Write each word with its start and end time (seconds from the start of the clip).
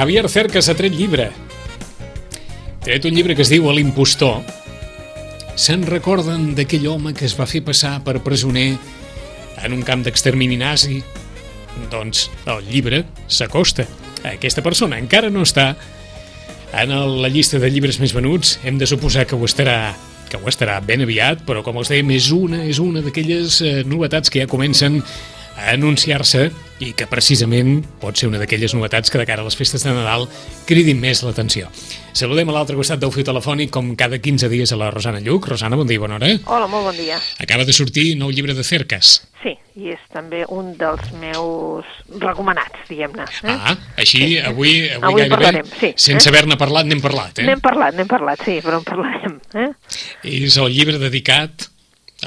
Javier 0.00 0.30
Cercas 0.32 0.70
ha 0.70 0.72
tret 0.72 0.94
llibre. 0.96 1.26
Ha 1.28 2.84
tret 2.86 3.04
un 3.04 3.12
llibre 3.12 3.34
que 3.36 3.44
es 3.44 3.50
diu 3.52 3.66
L'impostor. 3.68 4.38
Se'n 5.60 5.82
recorden 5.84 6.54
d'aquell 6.56 6.86
home 6.88 7.10
que 7.12 7.26
es 7.28 7.34
va 7.36 7.44
fer 7.44 7.60
passar 7.66 7.98
per 8.06 8.22
presoner 8.24 8.78
en 9.60 9.74
un 9.76 9.82
camp 9.84 10.00
d'extermini 10.06 10.56
nazi? 10.56 11.02
Doncs 11.92 12.30
el 12.48 12.64
llibre 12.70 13.02
s'acosta 13.28 13.84
aquesta 14.30 14.64
persona. 14.64 14.96
Encara 14.96 15.28
no 15.28 15.44
està 15.44 15.74
en 16.80 16.96
la 17.20 17.28
llista 17.28 17.60
de 17.60 17.68
llibres 17.68 18.00
més 18.00 18.16
venuts. 18.16 18.54
Hem 18.64 18.80
de 18.80 18.88
suposar 18.88 19.26
que 19.28 19.36
ho 19.36 19.44
estarà 19.44 19.92
que 20.32 20.40
ho 20.40 20.48
estarà 20.48 20.78
ben 20.80 21.04
aviat, 21.04 21.44
però 21.44 21.60
com 21.60 21.76
els 21.76 21.92
dèiem, 21.92 22.14
és 22.16 22.30
una, 22.32 22.62
és 22.64 22.80
una 22.80 23.04
d'aquelles 23.04 23.60
eh, 23.60 23.76
novetats 23.84 24.32
que 24.32 24.40
ja 24.40 24.48
comencen 24.48 25.02
a 25.60 25.74
anunciar-se 25.74 26.48
i 26.80 26.94
que 26.96 27.04
precisament 27.10 27.82
pot 28.00 28.16
ser 28.16 28.30
una 28.30 28.38
d'aquelles 28.40 28.72
novetats 28.72 29.12
que 29.12 29.20
de 29.20 29.26
cara 29.28 29.44
a 29.44 29.46
les 29.46 29.56
festes 29.58 29.84
de 29.84 29.92
Nadal 29.92 30.24
cridin 30.68 31.00
més 31.00 31.20
l'atenció. 31.26 31.68
Saludem 32.16 32.48
a 32.48 32.54
l'altre 32.56 32.76
costat 32.78 33.02
del 33.02 33.12
fiu 33.12 33.24
telefònic 33.26 33.70
com 33.74 33.92
cada 34.00 34.18
15 34.18 34.48
dies 34.48 34.72
a 34.72 34.78
la 34.80 34.88
Rosana 34.90 35.20
Lluc. 35.20 35.50
Rosana, 35.52 35.76
bon 35.76 35.88
dia 35.88 36.00
i 36.00 36.02
bona 36.02 36.16
hora. 36.16 36.30
Hola, 36.46 36.68
molt 36.72 36.88
bon 36.88 36.96
dia. 36.96 37.18
Acaba 37.44 37.66
de 37.68 37.74
sortir 37.76 38.14
nou 38.18 38.32
llibre 38.32 38.56
de 38.56 38.64
cerques. 38.64 39.12
Sí, 39.42 39.52
i 39.76 39.92
és 39.92 40.00
també 40.12 40.42
un 40.48 40.72
dels 40.80 41.12
meus 41.20 41.88
recomanats, 42.20 42.80
diguem-ne. 42.88 43.26
Eh? 43.44 43.54
Ah, 43.54 43.76
així 44.00 44.38
avui, 44.38 44.88
avui, 44.88 45.10
Avui 45.12 45.22
gairebé, 45.22 45.36
parlarem, 45.36 45.72
sí, 45.80 45.92
sense 45.96 46.26
eh? 46.26 46.32
haver-ne 46.32 46.56
parlat, 46.60 46.88
n'hem 46.88 47.02
parlat. 47.04 47.42
Eh? 47.42 47.48
N'hem 47.48 47.62
parlat, 47.64 47.96
n'hem 47.96 48.08
parlat, 48.08 48.44
sí, 48.48 48.58
però 48.64 48.80
en 48.80 48.88
parlarem. 48.88 49.36
Eh? 49.60 49.68
És 50.32 50.56
el 50.60 50.72
llibre 50.72 51.00
dedicat 51.00 51.68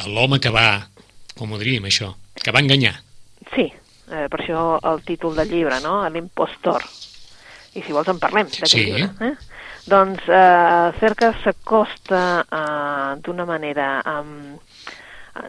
a 0.02 0.06
l'home 0.09 0.39
que 0.42 0.54
va, 0.54 0.67
com 1.38 1.54
ho 1.54 1.61
diríem 1.61 1.89
això, 1.89 2.14
que 2.42 2.54
va 2.54 2.61
enganyar. 2.64 3.00
Sí, 3.56 3.68
eh, 4.12 4.28
per 4.30 4.40
això 4.42 4.80
el 4.92 5.04
títol 5.06 5.36
del 5.36 5.50
llibre, 5.50 5.80
no? 5.84 6.02
L'impostor. 6.09 6.84
I 7.73 7.82
si 7.82 7.94
vols 7.94 8.10
en 8.12 8.20
parlem 8.22 8.48
d'aquest 8.50 8.72
Sí. 8.73 8.86
llibre. 8.86 9.10
Eh? 9.28 9.36
Doncs 9.90 10.28
eh, 10.30 10.92
Cerca 11.00 11.34
s'acosta 11.44 12.45
eh, 12.45 13.22
d'una 13.22 13.45
manera 13.45 14.02
um, 14.20 14.58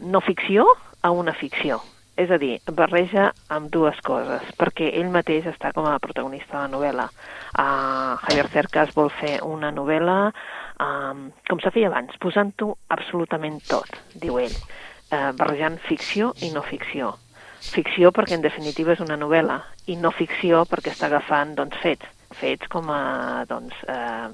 no 0.03 0.21
ficció 0.21 0.67
a 1.03 1.11
una 1.11 1.35
ficció. 1.35 1.83
És 2.17 2.31
a 2.31 2.39
dir, 2.39 2.61
barreja 2.71 3.33
amb 3.51 3.73
dues 3.75 3.97
coses, 4.07 4.43
perquè 4.57 4.93
ell 5.01 5.11
mateix 5.11 5.49
està 5.51 5.73
com 5.75 5.87
a 5.91 5.99
protagonista 5.99 6.55
de 6.55 6.61
la 6.63 6.71
novel·la. 6.71 7.07
Uh, 7.59 8.15
Javier 8.23 8.47
Cercas 8.53 8.93
vol 8.95 9.11
fer 9.11 9.41
una 9.43 9.73
novel·la 9.75 10.31
um, 10.79 11.25
com 11.51 11.59
se 11.59 11.73
feia 11.75 11.89
abans, 11.91 12.15
posant-ho 12.23 12.77
absolutament 12.95 13.59
tot, 13.67 13.91
diu 14.15 14.39
ell, 14.39 14.55
uh, 15.11 15.33
barrejant 15.35 15.81
ficció 15.89 16.31
i 16.47 16.53
no 16.55 16.63
ficció. 16.63 17.17
Ficció 17.73 18.11
perquè 18.13 18.37
en 18.37 18.43
definitiva 18.45 18.93
és 18.93 19.01
una 19.01 19.17
novel·la 19.17 19.61
i 19.87 19.97
no 19.97 20.11
ficció 20.13 20.65
perquè 20.69 20.93
està 20.93 21.07
agafant 21.07 21.55
doncs, 21.57 21.77
fets, 21.83 22.07
fets 22.39 22.69
com 22.69 22.91
a, 22.91 23.45
doncs, 23.49 23.75
eh, 23.89 24.29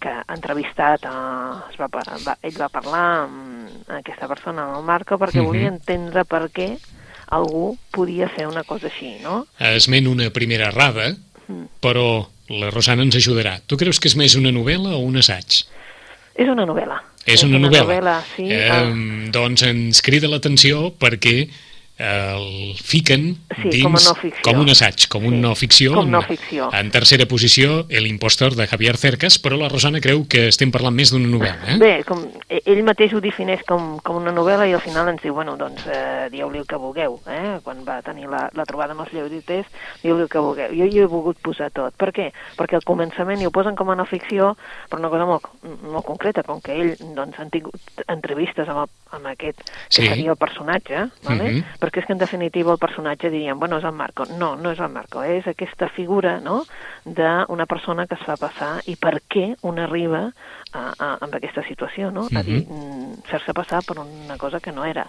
que 0.00 0.08
ha 0.08 0.34
entrevistat, 0.34 1.04
eh, 1.04 1.72
es 1.72 1.76
va, 1.80 1.88
va, 1.92 2.36
ell 2.42 2.56
va 2.60 2.68
parlar 2.72 3.04
amb 3.26 3.90
aquesta 4.00 4.28
persona, 4.28 4.64
amb 4.68 4.78
el 4.78 4.84
Marco, 4.84 5.18
perquè 5.18 5.40
Mhm. 5.42 5.46
volia 5.46 5.68
entendre 5.68 6.24
per 6.24 6.48
què 6.50 6.78
algú 7.28 7.76
podia 7.90 8.28
fer 8.28 8.46
una 8.46 8.64
cosa 8.64 8.86
així, 8.86 9.18
no? 9.22 9.46
Esment 9.58 10.06
una 10.08 10.30
primera 10.30 10.68
errada, 10.68 11.14
Mm. 11.48 11.64
però 11.80 12.26
la 12.48 12.70
Rosana 12.70 13.02
ens 13.02 13.16
ajudarà. 13.16 13.60
Tu 13.66 13.76
creus 13.76 13.98
que 14.00 14.08
és 14.08 14.16
més 14.16 14.34
una 14.36 14.50
novel·la 14.50 14.94
o 14.94 14.98
un 15.00 15.16
assaig? 15.16 15.64
És 16.34 16.48
una 16.48 16.64
novel·la. 16.64 17.00
És 17.26 17.42
una, 17.42 17.58
novel·la. 17.58 18.22
sí. 18.36 18.46
Eh, 18.50 19.28
doncs 19.30 19.62
ens 19.62 20.00
crida 20.02 20.26
l'atenció 20.28 20.94
perquè 20.98 21.42
eh, 21.42 21.50
el 22.00 22.74
fiquen 22.80 23.36
Sí, 23.60 23.68
dins 23.68 23.82
com 23.84 23.96
a 23.96 24.00
no 24.00 24.14
ficció. 24.16 24.42
com 24.42 24.60
un 24.62 24.70
assaig, 24.72 25.06
com 25.08 25.24
un 25.26 25.34
Sí, 25.34 25.40
no 25.40 25.54
ficció. 25.54 25.94
com 25.94 26.10
no 26.10 26.22
ficció. 26.22 26.70
En 26.72 26.90
tercera 26.90 27.26
posició, 27.26 27.84
El 27.90 28.06
impostor 28.06 28.54
de 28.56 28.66
Javier 28.66 28.96
Cercas, 28.96 29.36
però 29.42 29.56
la 29.58 29.68
Rosana 29.68 30.00
creu 30.00 30.26
que 30.26 30.48
estem 30.48 30.70
parlant 30.72 30.94
més 30.96 31.10
d'una 31.12 31.28
novel·la. 31.28 31.74
Eh? 31.74 31.78
Bé, 31.78 32.04
com, 32.04 32.24
eh, 32.48 32.62
ell 32.64 32.82
mateix 32.84 33.12
ho 33.12 33.20
defineix 33.20 33.62
com, 33.68 33.98
com 34.00 34.16
una 34.16 34.32
novel·la 34.32 34.66
i 34.68 34.72
al 34.72 34.80
final 34.80 35.08
ens 35.08 35.22
diu, 35.22 35.34
bueno, 35.34 35.56
doncs 35.60 35.84
eh, 35.86 36.28
dieu-li 36.32 36.58
el 36.58 36.66
que 36.66 36.76
vulgueu, 36.76 37.20
eh? 37.26 37.58
quan 37.62 37.84
va 37.86 38.00
tenir 38.02 38.28
la, 38.28 38.48
la 38.54 38.64
trobada 38.64 38.92
amb 38.92 39.02
els 39.02 39.12
lleuditers, 39.12 39.66
diu-li 40.02 40.22
el 40.22 40.28
que 40.28 40.38
vulgueu. 40.38 40.72
Jo 40.72 40.86
hi 40.88 40.98
he 40.98 41.06
volgut 41.06 41.36
posar 41.42 41.70
tot. 41.70 41.94
Per 42.00 42.10
què? 42.16 42.30
Perquè 42.56 42.76
al 42.80 42.84
començament 42.88 43.40
hi 43.40 43.46
ho 43.46 43.50
posen 43.52 43.76
com 43.76 43.90
a 43.90 43.94
no 43.96 44.06
ficció, 44.06 44.56
però 44.88 44.98
una 45.00 45.10
cosa 45.12 45.26
molt, 45.26 45.44
molt 45.82 46.06
concreta, 46.06 46.42
com 46.42 46.60
que 46.62 46.72
ell 46.72 46.96
doncs, 47.14 47.38
han 47.38 47.50
tingut 47.50 47.76
entrevistes 48.08 48.68
amb, 48.68 48.86
el, 48.86 48.88
amb 49.18 49.26
aquest, 49.34 49.58
que 49.60 50.00
Sí. 50.00 50.06
seria 50.08 50.30
el 50.30 50.36
personatge, 50.36 51.10
vale? 51.24 51.52
Mhm. 51.52 51.64
Perquè 51.90 52.04
és 52.04 52.06
que 52.06 52.14
en 52.14 52.20
definitiva 52.22 52.72
el 52.72 52.78
personatge 52.78 53.30
diríem, 53.32 53.58
bueno, 53.58 53.78
és 53.78 53.84
el 53.84 53.92
Marco. 53.92 54.26
No, 54.38 54.54
no 54.56 54.70
és 54.70 54.78
el 54.78 54.92
Marco, 54.94 55.24
és 55.26 55.46
aquesta 55.50 55.88
figura 55.90 56.38
no? 56.40 56.62
d'una 57.04 57.66
persona 57.66 58.06
que 58.06 58.14
es 58.14 58.22
fa 58.22 58.36
passar 58.38 58.70
i 58.86 58.94
per 59.00 59.18
què 59.26 59.56
un 59.66 59.80
arriba 59.82 60.22
a, 60.70 60.84
a, 60.94 61.08
amb 61.26 61.34
aquesta 61.34 61.64
situació, 61.66 62.12
no? 62.14 62.28
A 62.30 62.44
dir, 62.46 62.62
mm, 62.62 63.26
fer-se 63.26 63.54
passar 63.56 63.82
per 63.86 63.98
una 64.04 64.38
cosa 64.38 64.60
que 64.62 64.72
no 64.72 64.86
era. 64.86 65.08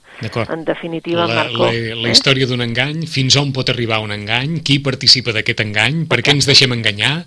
En 0.49 0.65
definitiva, 0.65 1.27
La, 1.27 1.43
Marco... 1.43 1.69
la, 1.69 2.01
la 2.01 2.11
història 2.11 2.49
d'un 2.49 2.65
engany, 2.65 3.05
fins 3.05 3.37
on 3.37 3.53
pot 3.53 3.69
arribar 3.69 4.01
un 4.01 4.15
engany, 4.17 4.59
qui 4.65 4.81
participa 4.81 5.35
d'aquest 5.37 5.61
engany, 5.61 6.05
per 6.09 6.23
què 6.25 6.33
ens 6.33 6.49
deixem 6.49 6.73
enganyar... 6.73 7.19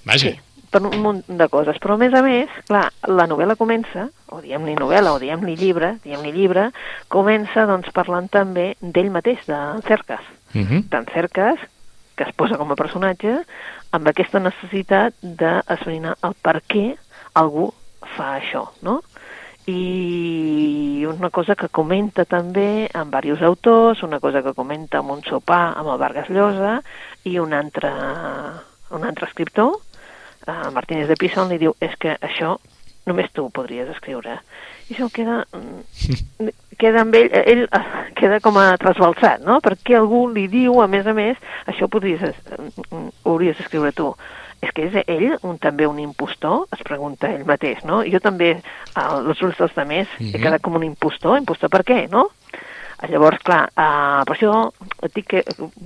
Vaja, 0.00 0.30
Sí, 0.30 0.49
per 0.70 0.82
un 0.86 0.96
munt 1.02 1.20
de 1.26 1.48
coses. 1.52 1.78
Però, 1.82 1.96
a 1.96 2.00
més 2.00 2.14
a 2.14 2.22
més, 2.24 2.52
clar, 2.68 2.86
la 3.10 3.26
novel·la 3.30 3.56
comença, 3.60 4.08
o 4.30 4.40
diem-li 4.44 4.76
novel·la, 4.78 5.14
o 5.16 5.20
diem-li 5.22 5.56
llibre, 5.58 5.96
diem-li 6.04 6.32
llibre, 6.36 6.70
comença, 7.12 7.66
doncs, 7.70 7.90
parlant 7.96 8.30
també 8.30 8.72
d'ell 8.80 9.10
mateix, 9.10 9.44
de 9.46 9.60
Cercas. 9.88 10.24
uh 10.54 10.60
-huh. 10.60 10.88
Tan 10.88 11.06
Cercas, 11.06 11.58
que 12.16 12.24
es 12.24 12.34
posa 12.34 12.56
com 12.56 12.70
a 12.72 12.76
personatge, 12.76 13.44
amb 13.92 14.08
aquesta 14.08 14.38
necessitat 14.38 15.14
d'esbrinar 15.22 16.16
el 16.22 16.34
per 16.42 16.62
què 16.68 16.96
algú 17.34 17.72
fa 18.16 18.38
això, 18.38 18.70
no? 18.82 19.00
i 19.66 21.04
una 21.06 21.30
cosa 21.30 21.54
que 21.54 21.68
comenta 21.68 22.24
també 22.24 22.88
amb 22.94 23.14
diversos 23.14 23.46
autors, 23.46 24.02
una 24.02 24.20
cosa 24.20 24.42
que 24.42 24.54
comenta 24.54 24.98
amb 24.98 25.10
un 25.10 25.22
sopar 25.22 25.74
amb 25.76 25.92
el 25.92 25.98
Vargas 25.98 26.30
Llosa 26.30 26.80
i 27.24 27.38
un 27.38 27.52
altre, 27.52 27.92
un 28.90 29.04
altre 29.04 29.28
escriptor, 29.28 29.76
uh, 30.46 30.70
Martínez 30.72 31.08
de 31.08 31.16
Pison, 31.16 31.48
li 31.48 31.58
diu 31.58 31.74
és 31.80 31.94
que 31.98 32.16
això 32.20 32.56
només 33.06 33.30
tu 33.32 33.44
ho 33.46 33.50
podries 33.50 33.88
escriure. 33.88 34.38
I 34.90 34.94
això 34.94 35.08
queda, 35.12 35.44
mm, 35.56 36.48
queda 36.80 37.00
amb 37.02 37.14
ell, 37.14 37.30
ell 37.32 37.62
eh, 37.64 37.80
queda 38.14 38.40
com 38.44 38.56
a 38.60 38.76
trasbalsat, 38.78 39.40
no? 39.46 39.58
Perquè 39.64 39.96
algú 39.98 40.28
li 40.30 40.46
diu, 40.52 40.80
a 40.82 40.86
més 40.86 41.06
a 41.06 41.14
més, 41.16 41.36
això 41.66 41.88
podries, 41.90 42.22
es- 42.22 42.58
mm, 42.58 43.08
ho 43.24 43.32
hauries 43.32 43.56
d'escriure 43.58 43.92
tu. 43.92 44.12
És 44.60 44.70
que 44.76 44.84
és 44.90 45.04
ell 45.08 45.38
un, 45.48 45.56
també 45.58 45.86
un 45.88 45.98
impostor? 45.98 46.66
Es 46.76 46.82
pregunta 46.84 47.30
ell 47.32 47.46
mateix, 47.48 47.80
no? 47.88 48.02
Jo 48.04 48.20
també, 48.20 48.58
als 48.94 49.40
ulls 49.40 49.56
dels 49.56 49.72
altres, 49.72 50.08
he 50.20 50.24
Mhm. 50.36 50.42
quedat 50.42 50.60
com 50.60 50.74
un 50.76 50.84
impostor. 50.84 51.38
Impostor 51.38 51.70
per 51.70 51.82
què, 51.82 52.08
no? 52.10 52.28
Llavors, 53.08 53.38
clar, 53.42 53.62
uh, 53.72 54.20
per 54.28 54.34
això 54.36 54.52
et 55.06 55.14
dic 55.16 55.26
que, 55.32 55.40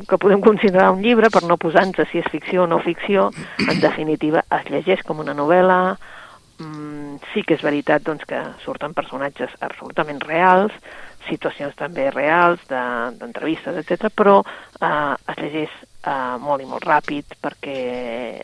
que 0.08 0.18
podem 0.18 0.40
considerar 0.42 0.90
un 0.90 1.00
llibre, 1.04 1.30
per 1.30 1.44
no 1.46 1.56
posar-nos 1.56 2.08
si 2.10 2.18
és 2.18 2.26
ficció 2.32 2.64
o 2.64 2.66
no 2.66 2.80
ficció, 2.82 3.28
en 3.68 3.78
definitiva 3.80 4.42
es 4.50 4.66
llegeix 4.72 5.02
com 5.06 5.20
una 5.22 5.34
novel·la, 5.34 5.96
mm, 6.58 7.16
sí 7.32 7.44
que 7.46 7.54
és 7.54 7.62
veritat 7.62 8.02
doncs, 8.02 8.24
que 8.26 8.40
surten 8.64 8.94
personatges 8.94 9.54
absolutament 9.60 10.20
reals, 10.26 10.72
situacions 11.28 11.74
també 11.78 12.10
reals, 12.10 12.60
de- 12.68 13.14
d'entrevistes, 13.20 13.76
etc, 13.80 14.10
però 14.12 14.40
eh, 14.44 15.14
es 15.30 15.36
llegeix 15.38 15.70
eh, 16.04 16.36
molt 16.42 16.60
i 16.60 16.66
molt 16.68 16.84
ràpid 16.84 17.38
perquè 17.40 17.78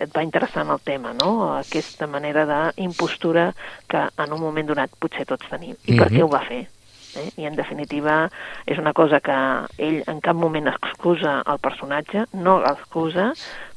et 0.01 0.15
va 0.17 0.23
interessant 0.23 0.71
el 0.71 0.79
tema, 0.81 1.13
no? 1.13 1.57
Aquesta 1.59 2.07
manera 2.07 2.47
d'impostura 2.47 3.51
que 3.89 4.07
en 4.17 4.33
un 4.33 4.41
moment 4.41 4.67
donat 4.71 4.91
potser 4.99 5.27
tots 5.27 5.49
tenim. 5.51 5.75
I 5.85 5.99
per 5.99 6.09
Mhm. 6.11 6.17
què 6.17 6.23
ho 6.23 6.29
va 6.29 6.41
fer? 6.47 6.69
Eh? 7.17 7.29
I 7.43 7.49
en 7.49 7.57
definitiva 7.59 8.29
és 8.67 8.79
una 8.79 8.93
cosa 8.93 9.21
que 9.25 9.37
ell 9.79 10.01
en 10.11 10.21
cap 10.25 10.37
moment 10.37 10.69
excusa 10.71 11.41
el 11.47 11.59
personatge, 11.63 12.27
no 12.33 12.59
l'excusa, 12.63 13.31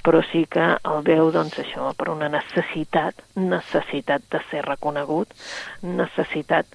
però 0.04 0.22
sí 0.32 0.46
que 0.50 0.66
el 0.76 1.02
veu 1.08 1.32
doncs 1.34 1.60
això 1.64 1.94
per 1.98 2.10
una 2.14 2.30
necessitat, 2.30 3.24
necessitat 3.40 4.26
de 4.32 4.44
ser 4.52 4.64
reconegut, 4.68 5.34
necessitat 5.82 6.68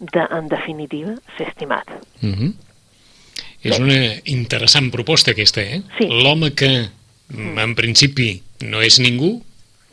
de, 0.00 0.24
en 0.24 0.48
definitiva, 0.48 1.14
ser 1.36 1.48
estimat. 1.48 1.88
Uh 2.22 2.32
-huh. 2.32 2.54
És 3.62 3.78
Bé. 3.78 3.84
una 3.84 4.20
interessant 4.24 4.90
proposta 4.90 5.32
aquesta, 5.32 5.60
eh? 5.60 5.82
Sí. 5.98 6.08
L'home 6.08 6.54
que, 6.54 6.88
mm, 7.28 7.58
en 7.58 7.74
principi, 7.74 8.42
no 8.60 8.80
és 8.80 8.98
ningú 8.98 9.42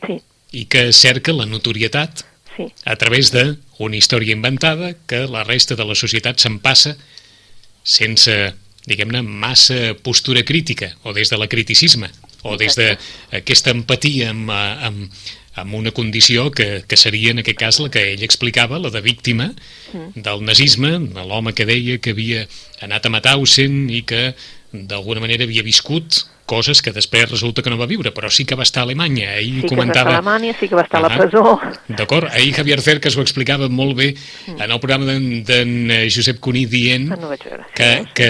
Sí, 0.05 0.21
i 0.51 0.65
que 0.65 0.91
cerca 0.93 1.33
la 1.33 1.45
notorietat 1.45 2.23
sí, 2.57 2.67
a 2.85 2.95
través 2.99 3.31
d'una 3.31 3.97
història 3.97 4.35
inventada 4.35 4.93
que 5.07 5.25
la 5.29 5.45
resta 5.47 5.77
de 5.79 5.85
la 5.87 5.95
societat 5.95 6.41
se'n 6.41 6.59
passa 6.59 6.97
sense, 7.87 8.35
diguem-ne, 8.87 9.23
massa 9.23 9.95
postura 10.03 10.43
crítica, 10.43 10.91
o 11.03 11.13
des 11.15 11.31
de 11.31 11.39
la 11.39 11.47
criticisme, 11.47 12.09
o 12.43 12.57
des 12.59 12.75
d'aquesta 12.75 13.71
empatia 13.71 14.31
amb, 14.33 14.51
amb, 14.51 15.21
amb 15.57 15.73
una 15.73 15.91
condició 15.91 16.51
que, 16.51 16.83
que 16.87 16.99
seria, 16.99 17.31
en 17.31 17.41
aquest 17.41 17.59
cas, 17.59 17.79
la 17.81 17.89
que 17.93 18.03
ell 18.13 18.23
explicava, 18.27 18.79
la 18.79 18.91
de 18.93 19.01
víctima 19.01 19.53
del 20.15 20.43
nazisme, 20.45 20.97
de 21.15 21.25
l'home 21.25 21.55
que 21.57 21.65
deia 21.65 21.97
que 22.03 22.13
havia 22.15 22.45
anat 22.85 23.07
a 23.07 23.13
Mauthausen 23.13 23.87
i 23.89 24.03
que 24.07 24.31
d'alguna 24.71 25.23
manera 25.23 25.47
havia 25.47 25.65
viscut 25.65 26.25
coses 26.47 26.81
que 26.81 26.93
després 26.95 27.29
resulta 27.29 27.61
que 27.61 27.69
no 27.69 27.77
va 27.77 27.85
viure, 27.89 28.13
però 28.15 28.31
sí 28.33 28.45
que 28.47 28.55
va 28.57 28.63
estar 28.65 28.81
a 28.81 28.87
Alemanya. 28.87 29.33
Ahir 29.37 29.61
Sí 29.61 29.67
que 29.67 29.75
comentava... 29.75 30.09
va 30.09 30.17
estar 30.17 30.23
a 30.23 30.35
Alemanya, 30.35 30.55
sí 30.59 30.69
que 30.71 30.75
va 30.79 30.85
estar 30.87 31.01
a 31.03 31.05
la 31.05 31.11
presó. 31.17 31.43
D'acord, 31.91 32.29
ahir 32.31 32.53
Javier 32.55 32.79
Cercas 32.81 33.17
ho 33.17 33.21
explicava 33.25 33.67
molt 33.69 33.97
bé 33.99 34.13
Mm. 34.47 34.61
en 34.63 34.71
el 34.71 34.79
programa 34.79 35.05
d'en 35.11 35.91
eh, 35.91 36.07
Josep 36.09 36.39
Cuní 36.39 36.65
dient 36.71 37.11
Ah, 37.11 37.17
no 37.19 37.29
que, 37.75 37.89
que 38.15 38.29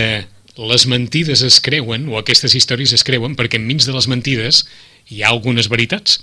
les 0.58 0.88
mentides 0.90 1.44
es 1.46 1.60
creuen, 1.62 2.10
o 2.10 2.18
aquestes 2.18 2.56
històries 2.58 2.92
es 2.98 3.04
creuen, 3.06 3.36
perquè 3.38 3.60
enmig 3.62 3.86
de 3.86 3.94
les 3.94 4.08
mentides 4.10 4.64
hi 5.14 5.22
ha 5.22 5.30
algunes 5.30 5.70
veritats. 5.70 6.18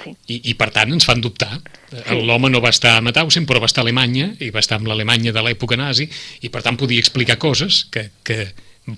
Sí. 0.00 0.14
I, 0.32 0.36
i 0.48 0.54
per 0.56 0.70
tant 0.72 0.94
ens 0.94 1.04
fan 1.04 1.20
dubtar. 1.20 1.58
Sí. 1.90 1.98
Sí. 2.06 2.20
L'home 2.24 2.48
no 2.48 2.62
va 2.64 2.70
estar 2.72 2.94
a 2.96 3.02
Mauthausen, 3.04 3.44
però 3.50 3.60
va 3.60 3.66
estar 3.68 3.82
a 3.82 3.84
Alemanya, 3.84 4.30
i 4.40 4.48
va 4.54 4.62
estar 4.62 4.78
amb 4.78 4.86
l'Alemanya 4.88 5.34
de 5.34 5.42
l'època 5.44 5.76
nazi, 5.76 6.06
i 6.40 6.48
per 6.48 6.62
tant 6.64 6.78
podia 6.80 7.02
explicar 7.02 7.36
coses 7.42 7.82
que, 7.90 8.06
que 8.24 8.46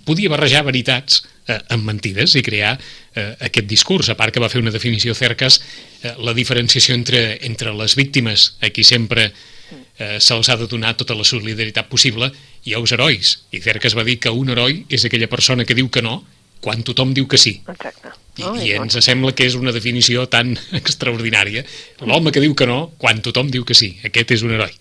podia 0.05 0.31
barrejar 0.33 0.65
veritats 0.67 1.23
eh, 1.47 1.59
amb 1.75 1.87
mentides 1.89 2.37
i 2.39 2.43
crear 2.45 2.75
eh, 2.79 3.33
aquest 3.49 3.69
discurs. 3.71 4.11
A 4.13 4.17
part 4.19 4.35
que 4.35 4.43
va 4.43 4.51
fer 4.53 4.63
una 4.63 4.75
definició 4.75 5.15
cerques, 5.15 5.61
eh, 6.03 6.15
la 6.19 6.35
diferenciació 6.35 6.95
entre, 6.95 7.39
entre 7.47 7.75
les 7.77 7.97
víctimes, 7.99 8.53
a 8.63 8.71
qui 8.71 8.85
sempre 8.85 9.31
eh, 9.33 10.19
se'ls 10.21 10.49
ha 10.49 10.59
de 10.61 10.69
donar 10.71 10.95
tota 10.97 11.17
la 11.19 11.27
solidaritat 11.27 11.89
possible, 11.91 12.31
i 12.65 12.77
els 12.79 12.95
herois. 12.95 13.35
I 13.53 13.61
Cercas 13.65 13.97
va 13.99 14.07
dir 14.07 14.19
que 14.23 14.31
un 14.31 14.53
heroi 14.53 14.85
és 14.89 15.05
aquella 15.05 15.31
persona 15.31 15.67
que 15.67 15.77
diu 15.79 15.91
que 15.91 16.05
no 16.05 16.23
quan 16.63 16.85
tothom 16.87 17.11
diu 17.11 17.27
que 17.27 17.41
sí. 17.43 17.57
Exacte. 17.67 18.15
I, 18.39 18.45
No? 18.47 18.55
I 18.57 18.71
ens 18.79 18.95
sembla 19.05 19.35
que 19.37 19.45
és 19.45 19.57
una 19.59 19.75
definició 19.75 20.29
tan 20.31 20.55
extraordinària. 20.79 21.67
L'home 22.07 22.33
que 22.33 22.41
diu 22.41 22.55
que 22.57 22.69
no, 22.71 22.93
quan 23.03 23.21
tothom 23.21 23.51
diu 23.53 23.67
que 23.69 23.77
sí. 23.77 23.97
Aquest 24.07 24.37
és 24.39 24.45
un 24.47 24.55
heroi. 24.55 24.73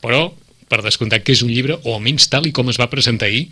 Però, 0.00 0.30
per 0.70 0.80
descomptat 0.86 1.26
que 1.26 1.34
és 1.34 1.42
un 1.44 1.50
llibre, 1.50 1.80
o 1.82 1.96
almenys 1.96 2.30
tal 2.32 2.46
i 2.46 2.54
com 2.54 2.70
es 2.70 2.78
va 2.80 2.88
presentar 2.92 3.28
ahir, 3.28 3.48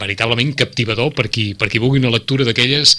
veritablement 0.00 0.54
captivador 0.58 1.12
per 1.14 1.28
qui, 1.32 1.52
per 1.58 1.68
qui 1.72 1.82
vulgui 1.82 2.02
una 2.02 2.12
lectura 2.14 2.46
d'aquelles 2.46 2.96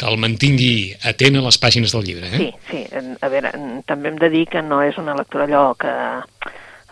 que 0.00 0.08
el 0.08 0.16
mantingui 0.20 0.94
atent 1.10 1.36
a 1.36 1.44
les 1.44 1.58
pàgines 1.60 1.92
del 1.92 2.06
llibre. 2.06 2.30
Eh? 2.30 2.38
Sí, 2.38 2.50
sí. 2.70 3.02
A 3.20 3.28
veure, 3.32 3.52
també 3.86 4.12
hem 4.12 4.18
de 4.20 4.30
dir 4.32 4.46
que 4.48 4.62
no 4.64 4.80
és 4.82 4.96
una 5.00 5.16
lectura 5.18 5.44
allò 5.44 5.64
que, 5.76 5.92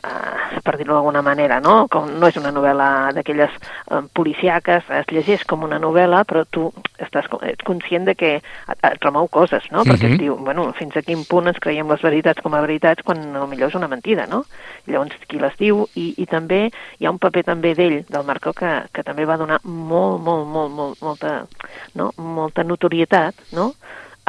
eh, 0.04 0.60
per 0.64 0.76
dir-ho 0.76 0.94
d'alguna 0.94 1.22
manera, 1.22 1.60
no? 1.60 1.86
Com 1.90 2.10
no 2.18 2.28
és 2.28 2.36
una 2.36 2.52
novel·la 2.52 3.12
d'aquelles 3.16 3.50
eh, 3.54 4.02
policiaques, 4.14 4.88
es 4.90 5.06
llegeix 5.12 5.44
com 5.48 5.64
una 5.64 5.78
novel·la, 5.78 6.24
però 6.28 6.44
tu 6.50 6.68
estàs 6.98 7.28
ets 7.42 7.64
conscient 7.64 8.04
de 8.08 8.14
que 8.14 8.34
et, 8.36 8.78
et 8.82 9.04
remou 9.04 9.28
coses, 9.28 9.64
no? 9.70 9.84
Perquè 9.84 10.08
Mhm. 10.08 10.14
et 10.14 10.20
diu, 10.20 10.36
bueno, 10.36 10.72
fins 10.72 10.96
a 10.96 11.02
quin 11.02 11.24
punt 11.24 11.46
ens 11.48 11.58
creiem 11.60 11.88
les 11.88 12.02
veritats 12.02 12.42
com 12.42 12.54
a 12.54 12.60
veritats 12.60 13.02
quan 13.02 13.18
millor 13.48 13.68
és 13.68 13.74
una 13.74 13.88
mentida, 13.88 14.26
no? 14.26 14.44
Llavors 14.86 15.14
qui 15.28 15.38
les 15.38 15.56
diu, 15.58 15.86
i, 15.94 16.14
i 16.16 16.26
també 16.26 16.70
hi 16.98 17.06
ha 17.06 17.10
un 17.10 17.18
paper 17.18 17.44
també 17.44 17.74
d'ell, 17.74 18.04
del 18.08 18.24
Marco, 18.24 18.52
que, 18.52 18.84
que 18.92 19.02
també 19.02 19.24
va 19.24 19.36
donar 19.36 19.60
molt, 19.64 20.20
molt, 20.22 20.46
molt, 20.46 20.72
molt 20.72 21.02
molta, 21.02 21.46
no? 21.94 22.10
molta 22.16 22.64
notorietat, 22.64 23.34
no? 23.52 23.72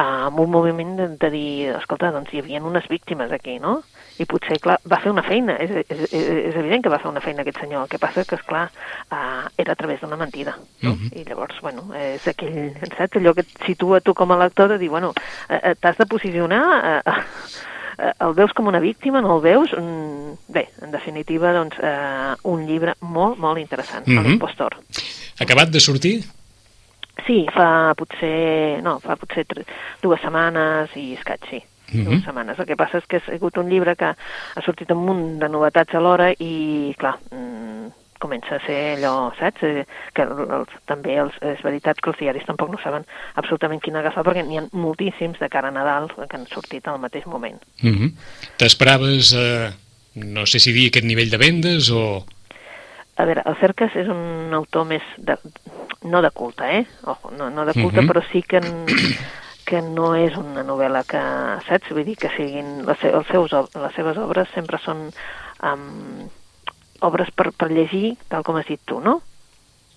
Amb 0.00 0.38
un 0.40 0.50
moviment 0.50 0.94
de, 0.96 1.06
de 1.20 1.30
dir, 1.32 1.70
escolta, 1.76 2.10
doncs 2.14 2.32
hi 2.32 2.40
havia 2.40 2.60
unes 2.64 2.86
víctimes 2.88 3.32
aquí, 3.32 3.58
no? 3.60 3.80
I 4.20 4.26
potser, 4.28 4.58
clar, 4.60 4.78
va 4.88 4.98
fer 5.00 5.12
una 5.12 5.24
feina, 5.24 5.56
és, 5.60 5.70
és, 5.86 6.02
és, 6.12 6.56
evident 6.60 6.82
que 6.84 6.92
va 6.92 6.98
fer 7.00 7.10
una 7.10 7.22
feina 7.24 7.44
aquest 7.44 7.60
senyor, 7.60 7.84
el 7.84 7.88
que 7.92 8.00
passa 8.00 8.24
que, 8.28 8.36
esclar, 8.36 8.66
uh, 9.12 9.48
era 9.60 9.72
a 9.72 9.78
través 9.80 10.00
d'una 10.00 10.18
mentida, 10.20 10.56
no? 10.82 10.94
Mhm. 10.94 11.12
I 11.16 11.24
llavors, 11.28 11.60
bueno, 11.64 11.88
és 11.96 12.26
aquell, 12.28 12.72
saps, 12.96 13.16
allò 13.20 13.34
que 13.34 13.44
et 13.46 13.66
situa 13.66 14.00
tu 14.00 14.14
com 14.14 14.32
a 14.32 14.38
lector 14.40 14.68
de 14.68 14.78
dir, 14.78 14.90
bueno, 14.90 15.12
eh, 15.48 15.74
t'has 15.80 15.96
de 15.98 16.06
posicionar, 16.06 16.64
eh, 17.06 17.16
eh, 17.98 18.12
el 18.20 18.34
veus 18.34 18.52
com 18.56 18.66
una 18.68 18.80
víctima, 18.80 19.20
no 19.20 19.36
el 19.36 19.42
veus? 19.42 19.72
Mm, 19.76 20.36
bé, 20.48 20.68
en 20.82 20.90
definitiva, 20.90 21.52
doncs, 21.52 21.76
eh, 21.80 22.34
un 22.44 22.66
llibre 22.66 22.94
molt, 23.00 23.38
molt 23.38 23.58
interessant, 23.58 24.06
mm 24.06 24.12
Mhm. 24.18 24.26
l'impostor. 24.26 24.76
Acabat 25.40 25.68
de 25.70 25.80
sortir? 25.80 26.24
Sí, 27.26 27.46
fa 27.54 27.94
potser, 27.98 28.80
no, 28.82 28.98
fa 29.00 29.16
potser 29.20 29.44
dues 30.02 30.20
setmanes 30.22 30.94
i 30.96 31.12
escaig, 31.18 31.46
sí. 31.50 31.62
Mhm. 31.92 32.04
Dues 32.04 32.24
setmanes. 32.24 32.58
El 32.58 32.66
que 32.66 32.76
passa 32.76 32.98
és 32.98 33.06
que 33.06 33.18
ha 33.18 33.26
sigut 33.26 33.58
un 33.58 33.68
llibre 33.68 33.96
que 33.96 34.12
ha 34.14 34.62
sortit 34.64 34.90
un 34.94 35.04
munt 35.04 35.24
de 35.40 35.48
novetats 35.48 35.94
alhora 35.94 36.30
i, 36.38 36.94
clar, 36.98 37.16
mm, 37.32 37.70
comença 38.20 38.56
a 38.56 38.60
ser 38.66 38.98
allò, 38.98 39.32
saps? 39.38 39.64
Eh, 39.64 39.86
Que 40.14 40.22
el, 40.22 40.44
el, 40.56 40.66
també 40.86 41.16
els, 41.18 41.34
és 41.40 41.62
veritat 41.64 41.98
que 41.98 42.10
els 42.12 42.18
diaris 42.20 42.46
tampoc 42.46 42.70
no 42.70 42.78
saben 42.82 43.06
absolutament 43.40 43.80
quin 43.82 43.96
agafar 43.96 44.24
perquè 44.26 44.44
n'hi 44.46 44.60
ha 44.60 44.66
moltíssims 44.76 45.40
de 45.40 45.48
cara 45.48 45.72
a 45.72 45.74
Nadal 45.74 46.10
que 46.14 46.36
han 46.36 46.46
sortit 46.46 46.86
al 46.86 47.00
mateix 47.00 47.26
moment. 47.26 47.58
Mm 47.82 47.94
-hmm. 47.94 48.10
T'esperaves, 48.58 49.32
eh, 49.32 49.72
no 50.14 50.46
sé 50.46 50.58
si 50.60 50.72
dir 50.72 50.88
aquest 50.88 51.06
nivell 51.06 51.30
de 51.30 51.38
vendes 51.38 51.90
o... 51.90 52.24
A 53.16 53.24
veure, 53.24 53.42
el 53.44 53.56
Cercas 53.56 53.96
és 53.96 54.08
un 54.08 54.52
autor 54.54 54.84
més 54.86 55.02
de, 55.16 55.36
no 56.02 56.22
de 56.22 56.30
culte, 56.30 56.64
eh? 56.78 56.86
Ojo, 57.04 57.30
no, 57.30 57.50
no 57.50 57.64
de 57.66 57.74
culte, 57.74 58.00
Mhm. 58.02 58.08
però 58.08 58.22
sí 58.32 58.42
que, 58.42 58.56
n- 58.56 59.16
que 59.64 59.82
no 59.82 60.14
és 60.16 60.34
una 60.36 60.62
novel·la 60.64 61.04
que, 61.04 61.20
saps? 61.68 61.90
Vull 61.90 62.04
dir 62.04 62.16
que 62.16 62.30
siguin, 62.36 62.86
les, 62.86 63.02
els 63.04 63.26
seus, 63.28 63.52
les 63.52 63.94
seves 63.94 64.16
obres 64.18 64.48
sempre 64.54 64.78
són 64.78 65.10
um, 65.62 66.28
obres 67.02 67.30
per, 67.36 67.52
per 67.52 67.70
llegir, 67.70 68.16
tal 68.28 68.42
com 68.42 68.56
has 68.56 68.66
dit 68.66 68.80
tu, 68.84 69.00
no? 69.00 69.20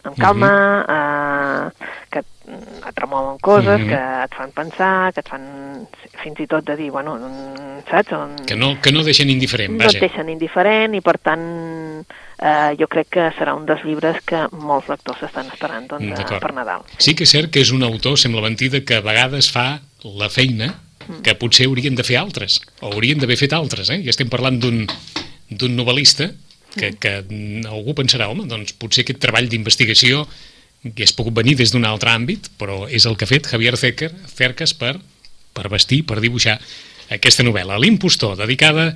Amb 0.03 0.17
calma, 0.19 0.49
eh, 0.83 1.85
que 2.11 2.19
mm, 2.19 2.87
et 2.89 2.99
remouen 2.99 3.37
coses, 3.39 3.79
Mhm. 3.79 3.87
que 3.87 4.23
et 4.25 4.35
fan 4.35 4.51
pensar, 4.51 5.13
que 5.13 5.21
et 5.21 5.29
fan 5.29 5.87
fins 6.21 6.39
i 6.41 6.47
tot 6.47 6.65
de 6.65 6.75
dir, 6.75 6.91
bueno, 6.91 7.15
mm, 7.15 7.89
saps? 7.89 8.11
On, 8.11 8.35
Que 8.45 8.55
no, 8.57 8.75
que 8.81 8.91
no 8.91 9.01
deixen 9.03 9.29
indiferent, 9.29 9.71
no 9.71 9.79
et 9.79 9.85
vaja. 9.87 9.99
deixen 10.01 10.27
indiferent 10.27 10.93
i 10.93 10.99
per 11.01 11.17
tant 11.19 12.05
eh, 12.43 12.75
jo 12.79 12.89
crec 12.91 13.09
que 13.15 13.27
serà 13.37 13.55
un 13.55 13.65
dels 13.69 13.83
llibres 13.87 14.19
que 14.27 14.45
molts 14.51 14.89
lectors 14.91 15.23
estan 15.29 15.49
esperant 15.53 15.87
doncs, 15.89 16.11
eh, 16.11 16.15
D'acord. 16.19 16.41
per 16.43 16.53
Nadal. 16.53 16.85
Sí 16.97 17.15
que 17.15 17.23
és 17.23 17.31
cert 17.31 17.51
que 17.53 17.63
és 17.63 17.71
un 17.71 17.83
autor, 17.87 18.17
sembla 18.19 18.43
mentida, 18.43 18.83
que 18.83 18.99
a 18.99 19.05
vegades 19.05 19.49
fa 19.51 19.81
la 20.03 20.29
feina 20.29 20.73
que 21.23 21.35
potser 21.35 21.67
haurien 21.67 21.95
de 21.95 22.03
fer 22.03 22.17
altres, 22.19 22.61
o 22.79 22.91
haurien 22.93 23.19
d'haver 23.19 23.37
fet 23.39 23.53
altres, 23.55 23.89
eh? 23.91 23.99
I 24.03 24.11
estem 24.11 24.29
parlant 24.31 24.59
d'un 24.59 25.75
novel·lista 25.75 26.29
que, 26.75 26.93
que 26.95 27.17
algú 27.67 27.95
pensarà, 27.95 28.29
home, 28.31 28.47
doncs 28.47 28.75
potser 28.79 29.03
aquest 29.03 29.19
treball 29.23 29.49
d'investigació 29.51 30.23
hagués 30.83 31.13
pogut 31.15 31.35
venir 31.35 31.55
des 31.59 31.71
d'un 31.71 31.85
altre 31.87 32.11
àmbit, 32.11 32.49
però 32.59 32.87
és 32.89 33.05
el 33.07 33.15
que 33.15 33.27
ha 33.27 33.31
fet 33.31 33.47
Javier 33.47 33.75
Cerca, 33.79 34.09
Cercas 34.27 34.73
per, 34.75 34.97
per 35.55 35.69
vestir, 35.71 36.03
per 36.07 36.19
dibuixar 36.23 36.57
aquesta 37.11 37.43
novel·la. 37.43 37.79
L'impostor, 37.79 38.35
dedicada 38.39 38.89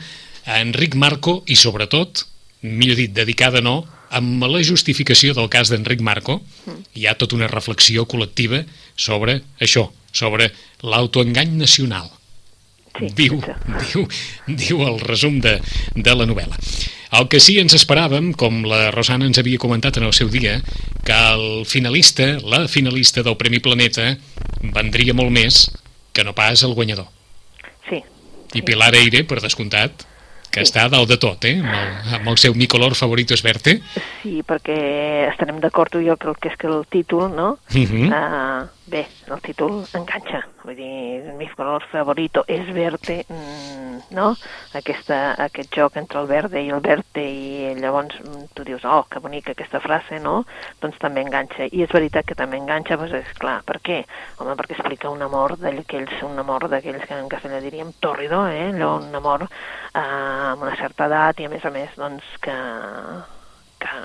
a 0.47 0.59
Enric 0.59 0.95
Marco 0.95 1.41
i 1.47 1.55
sobretot, 1.59 2.25
millor 2.61 2.97
dit, 2.99 3.13
dedicada 3.13 3.61
no, 3.61 3.81
amb 4.09 4.43
la 4.47 4.63
justificació 4.63 5.35
del 5.37 5.49
cas 5.51 5.71
d'Enric 5.71 6.01
Marco, 6.01 6.39
hi 6.95 7.07
ha 7.07 7.17
tota 7.19 7.35
una 7.35 7.49
reflexió 7.51 8.05
col·lectiva 8.09 8.63
sobre 8.95 9.41
això, 9.59 9.89
sobre 10.11 10.51
l'autoengany 10.83 11.57
nacional. 11.59 12.09
Sí, 12.97 13.09
diu, 13.13 13.41
diu, 13.83 14.05
diu 14.47 14.85
el 14.87 15.01
resum 15.03 15.41
de, 15.43 15.59
de 15.93 16.15
la 16.15 16.25
novel·la. 16.25 16.57
El 17.17 17.27
que 17.31 17.39
sí 17.39 17.55
ens 17.61 17.75
esperàvem, 17.77 18.33
com 18.35 18.63
la 18.67 18.89
Rosana 18.91 19.27
ens 19.29 19.37
havia 19.39 19.61
comentat 19.61 19.99
en 19.99 20.07
el 20.07 20.15
seu 20.17 20.31
dia, 20.33 20.57
que 21.07 21.19
el 21.35 21.63
finalista, 21.69 22.33
la 22.43 22.65
finalista 22.67 23.23
del 23.23 23.37
Premi 23.39 23.61
Planeta, 23.63 24.09
vendria 24.75 25.15
molt 25.15 25.31
més 25.31 25.67
que 26.11 26.25
no 26.27 26.33
pas 26.35 26.65
el 26.65 26.73
guanyador. 26.75 27.07
Sí, 27.87 28.01
I 28.57 28.63
Pilar 28.65 28.93
Eire, 28.97 29.23
per 29.29 29.39
descomptat, 29.43 30.03
que 30.57 30.65
Sí. 30.65 30.71
està 30.71 30.85
a 30.85 30.89
dalt 30.89 31.09
de 31.09 31.17
tot, 31.21 31.45
eh? 31.45 31.55
amb, 31.61 31.69
el, 31.69 32.15
amb 32.19 32.31
el 32.33 32.37
seu 32.41 32.55
mi 32.57 32.67
color 32.67 32.95
favorito 32.95 33.33
es 33.37 33.43
verte. 33.45 33.79
sí, 34.23 34.41
perquè 34.47 35.29
estarem 35.29 35.59
d'acord 35.63 35.91
tu 35.93 36.01
i 36.01 36.07
jo 36.09 36.17
que 36.17 36.27
el 36.27 36.35
que 36.41 36.49
és 36.49 36.57
que 36.57 36.67
el 36.67 36.85
títol, 36.89 37.29
no? 37.35 37.57
Mhm. 37.73 38.11
Eh, 38.11 38.65
bé, 38.87 39.05
el 39.29 39.41
títol 39.43 39.83
enganxa, 39.93 40.41
vull 40.63 40.75
dir, 40.75 41.23
mi 41.37 41.47
color 41.55 41.83
favorito 41.91 42.43
és 42.47 42.65
verte, 42.73 43.25
mm, 43.29 44.15
no? 44.15 44.35
Aquesta, 44.73 45.35
aquest 45.43 45.73
joc 45.75 45.97
entre 45.97 46.19
el 46.21 46.27
verde 46.27 46.61
i 46.63 46.69
el 46.69 46.79
verte 46.79 47.21
i 47.23 47.73
llavors 47.79 48.15
mm, 48.19 48.47
tu 48.55 48.63
dius, 48.63 48.83
oh, 48.85 49.05
que 49.09 49.19
bonica 49.19 49.51
aquesta 49.51 49.79
frase, 49.83 50.19
no? 50.23 50.45
Doncs 50.81 50.97
també 50.99 51.21
enganxa, 51.21 51.67
i 51.71 51.83
és 51.83 51.91
veritat 51.91 52.25
que 52.25 52.35
també 52.35 52.57
enganxa, 52.57 52.97
doncs 52.97 53.13
és 53.13 53.33
clar, 53.37 53.61
per 53.67 53.79
què? 53.83 54.03
Home, 54.39 54.55
perquè 54.55 54.77
explica 54.77 55.09
un 55.09 55.21
amor 55.21 55.57
d'aquells, 55.57 56.21
un 56.23 56.39
amor 56.39 56.67
d'aquells 56.71 57.05
que 57.07 57.13
en 57.19 57.27
castellà 57.29 57.59
diríem 57.61 57.91
tòrrido, 58.01 58.45
eh? 58.47 58.71
Allò, 58.71 58.97
un 59.03 59.15
amor 59.15 59.47
eh, 59.47 60.46
amb 60.53 60.67
una 60.67 60.75
certa 60.79 61.07
edat 61.09 61.41
i 61.41 61.47
a 61.47 61.51
més 61.51 61.65
a 61.65 61.71
més, 61.73 61.95
doncs, 61.99 62.27
que, 62.43 62.57
que, 63.83 63.95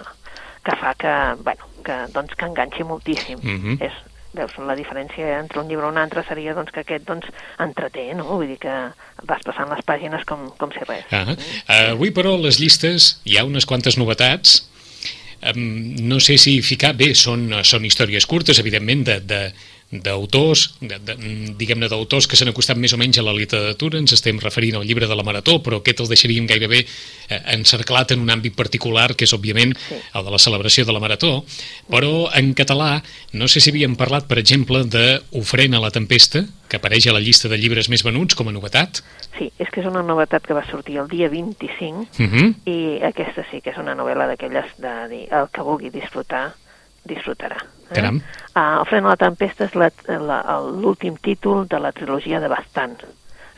que 0.69 0.79
fa 0.81 0.95
que, 0.99 1.19
bueno, 1.43 1.69
que, 1.87 1.99
doncs, 2.15 2.35
que 2.39 2.49
enganxi 2.49 2.87
moltíssim. 2.89 3.39
Mhm. 3.43 3.79
És, 3.83 4.01
veus, 4.33 4.55
la 4.65 4.77
diferència 4.79 5.39
entre 5.39 5.61
un 5.61 5.69
llibre 5.69 5.87
i 5.87 5.93
un 5.93 6.01
altre 6.01 6.25
seria 6.29 6.55
doncs, 6.57 6.73
que 6.73 6.85
aquest 6.85 7.05
doncs, 7.09 7.29
entreté, 7.61 8.09
no? 8.17 8.29
Vull 8.31 8.49
dir 8.55 8.59
que 8.63 8.77
vas 9.29 9.45
passant 9.45 9.69
les 9.73 9.85
pàgines 9.87 10.25
com, 10.29 10.49
com 10.59 10.73
si 10.73 10.85
res. 10.89 11.05
Ah, 11.13 11.27
avui, 11.93 12.13
però, 12.17 12.35
les 12.41 12.61
llistes 12.63 13.17
hi 13.29 13.37
ha 13.37 13.47
unes 13.49 13.69
quantes 13.69 13.99
novetats. 14.01 14.63
Um, 15.43 15.99
no 16.07 16.21
sé 16.23 16.39
si 16.39 16.61
ficar... 16.63 16.95
Bé, 16.95 17.13
són, 17.19 17.49
són 17.67 17.85
històries 17.85 18.29
curtes, 18.31 18.61
evidentment, 18.63 19.05
de, 19.09 19.19
de, 19.27 19.41
d'autors, 19.93 20.71
diguem-ne 20.81 21.89
d'autors 21.93 22.25
que 22.27 22.37
s'han 22.39 22.49
acostat 22.49 22.79
més 22.81 22.95
o 22.97 22.99
menys 23.01 23.19
a 23.21 23.25
la 23.27 23.35
literatura, 23.37 24.01
ens 24.01 24.15
estem 24.17 24.39
referint 24.41 24.79
al 24.79 24.87
llibre 24.89 25.07
de 25.09 25.17
la 25.19 25.25
Marató, 25.27 25.59
però 25.61 25.83
aquest 25.83 26.01
el 26.01 26.09
deixaríem 26.09 26.47
gairebé 26.49 26.81
eh, 26.81 27.41
encerclat 27.53 28.15
en 28.17 28.23
un 28.25 28.33
àmbit 28.33 28.57
particular, 28.57 29.11
que 29.13 29.29
és 29.29 29.35
òbviament 29.37 29.75
el 29.93 30.25
de 30.25 30.33
la 30.33 30.41
celebració 30.41 30.87
de 30.89 30.97
la 30.97 31.03
Marató, 31.03 31.43
però 31.93 32.31
en 32.39 32.55
català 32.57 33.03
no 33.37 33.49
sé 33.53 33.61
si 33.61 33.69
havíem 33.75 33.99
parlat, 34.01 34.25
per 34.31 34.41
exemple, 34.41 34.85
de 34.89 35.21
Ofrena 35.37 35.77
a 35.77 35.85
la 35.85 35.93
tempesta, 35.93 36.47
que 36.73 36.81
apareix 36.81 37.11
a 37.11 37.13
la 37.13 37.21
llista 37.21 37.51
de 37.53 37.59
llibres 37.61 37.91
més 37.93 38.01
venuts 38.07 38.39
com 38.39 38.49
a 38.49 38.57
novetat. 38.57 39.03
Sí, 39.37 39.51
és 39.61 39.69
que 39.69 39.83
és 39.85 39.91
una 39.91 40.01
novetat 40.07 40.47
que 40.47 40.57
va 40.57 40.65
sortir 40.71 40.97
el 41.03 41.09
dia 41.13 41.29
25 41.29 42.01
uh 42.01 42.07
-huh. 42.17 42.55
i 42.65 43.05
aquesta 43.05 43.45
sí 43.51 43.61
que 43.61 43.71
és 43.71 43.77
una 43.77 43.95
novel·la 43.95 44.27
d'aquelles 44.27 44.73
de 44.79 44.95
dir 45.09 45.25
el 45.29 45.49
que 45.53 45.61
vulgui 45.61 45.91
disfrutar 45.91 46.55
disfrutarà. 47.05 47.59
Eh? 47.93 48.01
Caram. 48.01 48.21
Uh, 48.53 48.81
el 48.81 48.87
Fren 48.91 49.07
a 49.07 49.15
la 49.15 49.21
tempesta 49.21 49.69
és 49.69 49.77
l'últim 49.77 51.17
títol 51.21 51.67
de 51.69 51.81
la 51.81 51.93
trilogia 51.93 52.41
de 52.41 52.51
Bastant. 52.53 52.99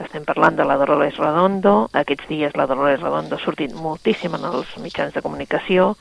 Estem 0.02 0.24
parlant 0.26 0.56
de 0.58 0.66
la 0.66 0.76
Dolores 0.76 1.16
Redondo. 1.22 1.88
Aquests 1.94 2.26
dies 2.28 2.56
la 2.58 2.66
Dolores 2.66 3.00
Redondo 3.02 3.38
ha 3.38 3.44
sortit 3.44 3.74
moltíssim 3.78 4.34
en 4.34 4.46
els 4.50 4.74
mitjans 4.82 5.14
de 5.14 5.22
comunicació 5.22 5.94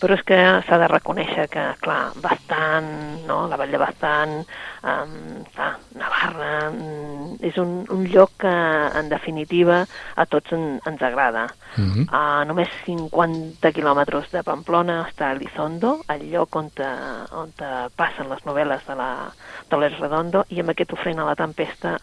però 0.00 0.16
és 0.16 0.22
que 0.26 0.38
s'ha 0.66 0.78
de 0.80 0.88
reconèixer 0.90 1.46
que, 1.52 1.64
clar, 1.82 2.12
bastant, 2.22 2.88
no? 3.28 3.44
la 3.50 3.58
Vall 3.60 3.72
de 3.74 3.80
Bastant, 3.80 4.34
um, 4.82 5.14
clar, 5.54 5.70
Navarra, 5.98 6.50
um, 6.70 7.36
és 7.44 7.58
un, 7.60 7.76
un 7.94 8.04
lloc 8.10 8.34
que, 8.44 8.54
en 9.00 9.10
definitiva, 9.12 9.82
a 10.16 10.26
tots 10.30 10.54
en, 10.56 10.80
ens 10.86 11.02
agrada. 11.02 11.46
Uh 11.76 11.84
-huh. 11.84 12.06
A 12.10 12.44
només 12.44 12.68
50 12.86 13.72
quilòmetres 13.72 14.30
de 14.30 14.42
Pamplona 14.42 15.06
està 15.08 15.32
Elizondo, 15.32 16.00
el 16.08 16.30
lloc 16.30 16.56
on, 16.56 16.70
te, 16.70 16.90
on 17.32 17.52
te 17.52 17.70
passen 17.96 18.28
les 18.28 18.44
novel·les 18.44 18.86
de 18.86 18.94
la 18.94 19.32
Dolores 19.70 19.98
Redondo, 19.98 20.44
i 20.48 20.60
amb 20.60 20.70
aquest 20.70 20.92
ofrena 20.92 21.22
a 21.22 21.26
la 21.26 21.34
tempesta 21.34 21.98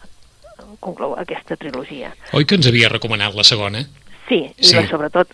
conclou 0.80 1.14
aquesta 1.18 1.56
trilogia. 1.56 2.12
Oi 2.32 2.44
que 2.44 2.54
ens 2.54 2.66
havia 2.66 2.88
recomanat 2.88 3.34
la 3.34 3.44
segona? 3.44 3.84
Sí, 4.28 4.44
i 4.56 4.64
sí. 4.64 4.76
La, 4.76 4.86
sobretot 4.88 5.28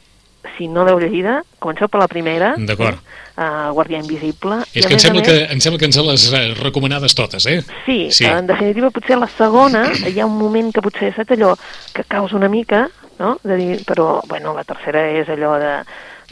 si 0.57 0.69
no 0.69 0.85
l'heu 0.87 0.99
llegida, 1.00 1.43
comenceu 1.62 1.90
per 1.90 2.00
la 2.02 2.09
primera. 2.11 2.55
D'acord. 2.59 3.00
Uh, 3.38 3.71
Guardià 3.76 4.00
Invisible. 4.02 4.61
És 4.75 4.87
que 4.87 4.97
em 4.97 5.02
sembla, 5.02 5.23
més, 5.23 5.28
que 5.28 5.55
em 5.55 5.61
sembla 5.62 5.78
que 5.78 5.87
ens 5.87 5.99
les 6.09 6.26
recomanades 6.59 7.14
totes, 7.14 7.47
eh? 7.47 7.61
Sí, 7.87 7.99
sí, 8.11 8.26
en 8.26 8.49
definitiva 8.50 8.90
potser 8.90 9.21
la 9.21 9.31
segona, 9.31 9.85
hi 9.95 10.19
ha 10.19 10.26
un 10.26 10.38
moment 10.40 10.73
que 10.75 10.83
potser, 10.83 11.12
saps 11.14 11.37
allò, 11.37 11.55
que 11.95 12.02
causa 12.09 12.38
una 12.38 12.50
mica, 12.50 12.88
no? 13.21 13.37
De 13.45 13.59
dir, 13.61 13.81
però, 13.87 14.19
bueno, 14.26 14.57
la 14.57 14.67
tercera 14.67 15.07
és 15.21 15.31
allò 15.31 15.57
de... 15.62 15.73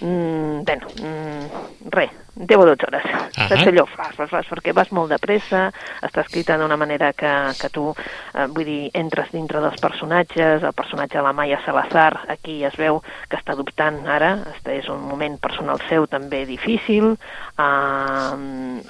Mm, 0.03 0.65
bueno, 0.67 0.91
mm, 1.01 1.67
res, 1.95 2.11
10 2.37 2.59
o 2.61 2.67
12 2.67 2.87
hores. 2.87 3.05
Uh 3.05 3.11
-huh. 3.11 3.49
Saps 3.49 3.67
allò, 3.67 3.87
fas, 3.87 4.15
fas, 4.15 4.31
fas, 4.31 4.47
perquè 4.47 4.73
vas 4.73 4.93
molt 4.93 5.11
de 5.11 5.19
pressa, 5.19 5.73
està 6.03 6.21
escrita 6.21 6.59
d'una 6.59 6.77
manera 6.77 7.13
que, 7.13 7.33
que 7.61 7.69
tu, 7.71 7.95
eh, 8.35 8.47
vull 8.47 8.65
dir, 8.65 8.91
entres 8.95 9.33
dintre 9.33 9.61
dels 9.61 9.81
personatges, 9.81 10.63
el 10.63 10.73
personatge 10.73 11.19
de 11.19 11.25
la 11.25 11.33
Maya 11.33 11.61
Salazar, 11.65 12.21
aquí 12.29 12.65
es 12.65 12.77
veu 12.77 13.03
que 13.29 13.37
està 13.37 13.53
adoptant 13.53 14.07
ara, 14.07 14.39
este 14.55 14.79
és 14.79 14.89
un 14.89 15.01
moment 15.09 15.39
personal 15.39 15.81
seu 15.89 16.07
també 16.07 16.45
difícil, 16.47 17.17
eh, 17.59 18.35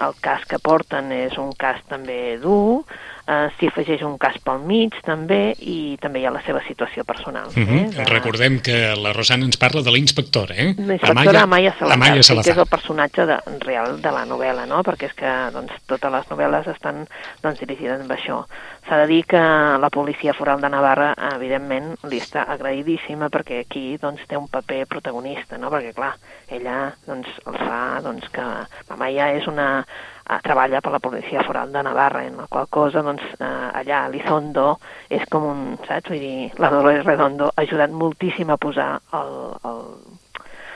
el 0.06 0.14
cas 0.20 0.44
que 0.44 0.58
porten 0.58 1.12
és 1.12 1.38
un 1.38 1.52
cas 1.52 1.82
també 1.88 2.38
dur, 2.38 2.84
eh, 3.26 3.48
s'hi 3.58 3.70
afegeix 3.70 4.02
un 4.06 4.16
cas 4.22 4.38
pel 4.44 4.62
mig 4.66 4.94
també 5.06 5.54
i 5.58 5.96
també 6.02 6.22
hi 6.22 6.26
ha 6.28 6.34
la 6.34 6.42
seva 6.46 6.62
situació 6.66 7.04
personal. 7.04 7.48
Uh 7.48 7.62
-huh. 7.62 7.80
eh, 7.82 7.90
de... 7.96 8.04
Recordem 8.10 8.60
que 8.60 8.94
la 8.96 9.12
Rosana 9.12 9.44
ens 9.44 9.56
parla 9.56 9.82
de 9.82 9.90
l'inspectora, 9.90 10.54
eh? 10.54 10.74
L'inspectora 10.78 11.42
Amaya, 11.42 11.42
Amaya 11.42 11.72
Salazar, 11.78 11.96
Amaya 11.96 12.22
Salazar. 12.22 12.54
que 12.54 12.60
és 12.60 12.64
el 12.64 12.70
personatge 12.70 13.26
de, 13.26 13.38
real 13.60 14.00
de 14.00 14.10
la 14.10 14.24
novel·la, 14.24 14.66
no? 14.66 14.82
perquè 14.82 15.06
és 15.10 15.14
que 15.14 15.32
doncs, 15.52 15.72
totes 15.86 16.12
les 16.12 16.26
novel·les 16.30 16.66
estan 16.68 17.06
doncs, 17.42 17.60
dirigides 17.60 18.00
amb 18.00 18.10
això. 18.10 18.44
S'ha 18.88 18.98
de 19.02 19.06
dir 19.06 19.24
que 19.26 19.42
la 19.82 19.90
policia 19.90 20.32
foral 20.32 20.60
de 20.60 20.68
Navarra, 20.68 21.14
evidentment, 21.34 21.96
li 22.04 22.20
està 22.22 22.46
agraïdíssima 22.48 23.28
perquè 23.28 23.60
aquí 23.64 23.96
doncs, 24.00 24.22
té 24.28 24.36
un 24.36 24.48
paper 24.48 24.86
protagonista, 24.86 25.58
no? 25.58 25.70
perquè 25.70 25.92
clar, 25.92 26.14
ella 26.48 26.94
doncs, 27.06 27.28
el 27.46 27.58
fa 27.58 28.00
doncs, 28.02 28.28
que 28.30 28.46
la 28.88 28.96
Maia 28.96 29.32
és 29.34 29.46
una 29.46 29.84
eh, 30.28 30.38
treballa 30.42 30.80
per 30.80 30.92
la 30.92 30.98
policia 30.98 31.42
foral 31.42 31.72
de 31.72 31.82
Navarra, 31.82 32.24
en 32.24 32.36
la 32.36 32.46
qual 32.48 32.68
cosa, 32.68 33.02
doncs, 33.02 33.22
eh, 33.38 33.44
allà 33.80 34.04
a 34.04 34.08
Lizondo 34.08 34.78
és 35.08 35.24
com 35.30 35.44
un, 35.44 35.62
saps? 35.86 36.10
Vull 36.10 36.20
dir, 36.20 36.50
la 36.58 36.70
Dolores 36.70 37.06
Redondo 37.06 37.52
ha 37.54 37.62
ajudat 37.62 37.90
moltíssim 37.90 38.50
a 38.50 38.56
posar 38.56 39.00
el, 39.12 39.32
el, 39.64 39.80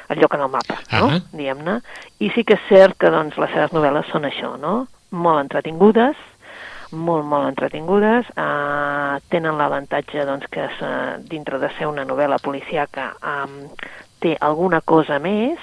el 0.09 0.23
lloc 0.23 0.35
en 0.35 0.47
el 0.47 0.55
mapa, 0.55 0.79
no? 0.93 1.07
Uh 1.07 1.13
-huh. 1.13 1.23
diguem-ne. 1.33 1.81
I 2.19 2.31
sí 2.31 2.45
que 2.45 2.55
és 2.55 2.69
cert 2.69 2.97
que 2.99 3.11
doncs, 3.11 3.37
les 3.37 3.51
seves 3.51 3.73
novel·les 3.73 4.11
són 4.11 4.25
això, 4.25 4.57
no? 4.59 4.87
molt 5.11 5.41
entretingudes, 5.43 6.17
molt, 6.91 7.25
molt 7.27 7.49
entretingudes, 7.49 8.27
eh, 8.35 9.19
tenen 9.31 9.59
l'avantatge 9.59 10.25
doncs, 10.27 10.47
que 10.51 10.65
és, 10.65 10.83
eh, 10.83 11.19
dintre 11.31 11.59
de 11.59 11.71
ser 11.79 11.87
una 11.87 12.05
novel·la 12.05 12.39
policiaca 12.43 13.13
eh, 13.23 13.69
té 14.21 14.37
alguna 14.41 14.81
cosa 14.81 15.19
més, 15.19 15.59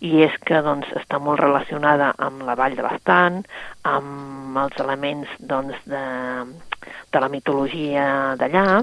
i 0.00 0.22
és 0.22 0.34
que 0.46 0.60
doncs, 0.62 0.90
està 1.00 1.18
molt 1.22 1.40
relacionada 1.40 2.12
amb 2.22 2.44
la 2.46 2.54
Vall 2.58 2.76
de 2.78 2.84
Bastant, 2.86 3.40
amb 3.88 4.58
els 4.62 4.78
elements 4.84 5.32
doncs, 5.40 5.80
de, 5.90 6.04
de 7.12 7.22
la 7.24 7.30
mitologia 7.32 8.06
d'allà, 8.38 8.82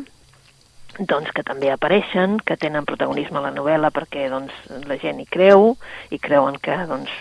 doncs, 1.00 1.32
que 1.36 1.44
també 1.44 1.72
apareixen, 1.72 2.38
que 2.40 2.56
tenen 2.60 2.88
protagonisme 2.88 3.40
a 3.40 3.46
la 3.48 3.54
novel·la 3.56 3.92
perquè 3.96 4.30
doncs, 4.32 4.54
la 4.88 5.00
gent 5.02 5.20
hi 5.20 5.28
creu 5.28 5.74
i 6.12 6.20
creuen 6.20 6.60
que, 6.64 6.78
doncs, 6.88 7.12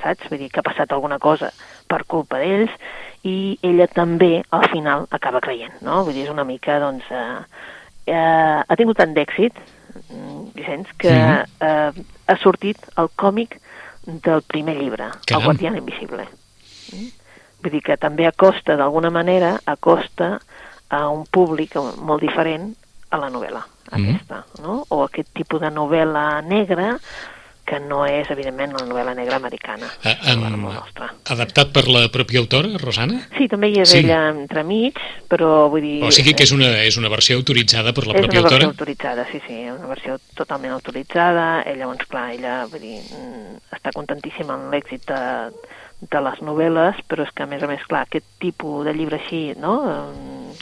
saps? 0.00 0.28
Vull 0.30 0.40
dir 0.40 0.48
que 0.52 0.62
ha 0.62 0.68
passat 0.68 0.92
alguna 0.92 1.18
cosa 1.20 1.52
per 1.88 2.04
culpa 2.08 2.40
d'ells 2.40 2.72
i 3.28 3.58
ella 3.62 3.86
també 3.92 4.42
al 4.50 4.64
final 4.72 5.06
acaba 5.10 5.42
creient, 5.44 5.76
no? 5.84 6.02
Vull 6.06 6.16
dir, 6.16 6.24
és 6.26 6.32
una 6.32 6.46
mica, 6.48 6.78
doncs, 6.80 7.08
eh, 7.12 7.68
eh, 8.06 8.60
ha 8.64 8.80
tingut 8.80 9.00
tant 9.00 9.12
d'èxit, 9.16 9.60
mm, 9.94 10.44
Vicenç, 10.54 10.92
que 10.98 11.12
sí. 11.12 11.66
eh, 11.66 12.04
ha 12.26 12.36
sortit 12.42 12.78
el 12.98 13.10
còmic 13.16 13.58
del 14.06 14.42
primer 14.42 14.76
llibre, 14.78 15.10
Caram. 15.26 15.42
El 15.42 15.48
guardià 15.48 15.74
invisible. 15.78 16.26
Mm? 16.92 17.10
Vull 17.62 17.76
dir 17.76 17.82
que 17.86 17.96
també 17.96 18.26
acosta, 18.26 18.76
d'alguna 18.76 19.10
manera, 19.14 19.54
acosta 19.66 20.38
a 20.92 21.08
un 21.08 21.24
públic 21.30 21.76
molt 21.78 22.20
diferent 22.20 22.72
a 23.12 23.20
la 23.20 23.28
novel·la 23.30 23.62
mhm. 23.62 24.00
aquesta, 24.00 24.42
mm 24.42 24.62
no? 24.62 24.84
o 24.88 25.02
aquest 25.04 25.32
tipus 25.34 25.60
de 25.60 25.70
novel·la 25.74 26.42
negra 26.46 26.96
que 27.64 27.78
no 27.80 28.02
és, 28.08 28.28
evidentment, 28.34 28.74
una 28.74 28.88
novel·la 28.88 29.14
negra 29.16 29.38
americana. 29.38 29.88
Uh, 30.02 30.32
um, 30.34 30.66
adaptat 31.34 31.70
per 31.74 31.84
la 31.88 32.06
pròpia 32.12 32.42
autora, 32.42 32.72
Rosana? 32.82 33.20
Sí, 33.36 33.46
també 33.52 33.70
hi 33.72 33.80
és 33.84 33.92
sí. 33.94 34.00
ella 34.02 34.20
entremig, 34.32 34.98
però 35.30 35.68
vull 35.72 35.84
dir... 35.86 35.98
O 36.06 36.10
sigui 36.14 36.34
que 36.38 36.46
és 36.48 36.54
una, 36.56 36.72
és 36.82 36.98
una 37.00 37.12
versió 37.12 37.38
autoritzada 37.38 37.94
per 37.96 38.06
la 38.08 38.16
pròpia 38.18 38.42
autora? 38.42 38.42
És 38.42 38.42
una 38.42 38.56
versió 38.56 38.72
autoritzada, 38.74 39.28
sí, 39.30 39.42
sí, 39.46 39.60
una 39.70 39.92
versió 39.92 40.18
totalment 40.38 40.74
autoritzada. 40.78 41.46
Ella, 41.70 41.86
doncs, 41.86 42.08
clar, 42.10 42.26
ella, 42.34 42.56
vull 42.72 42.82
dir, 42.82 42.98
mm, 42.98 43.62
està 43.78 43.94
contentíssima 43.94 44.58
amb 44.58 44.74
l'èxit 44.74 45.06
de, 45.08 45.22
de 46.10 46.20
les 46.26 46.40
novel·les, 46.42 46.98
però 47.08 47.22
és 47.26 47.30
que 47.36 47.44
a 47.44 47.48
més 47.50 47.62
a 47.62 47.68
més, 47.70 47.82
clar, 47.86 48.04
aquest 48.06 48.26
tipus 48.42 48.84
de 48.86 48.94
llibre 48.96 49.20
així, 49.20 49.42
no?, 49.62 49.74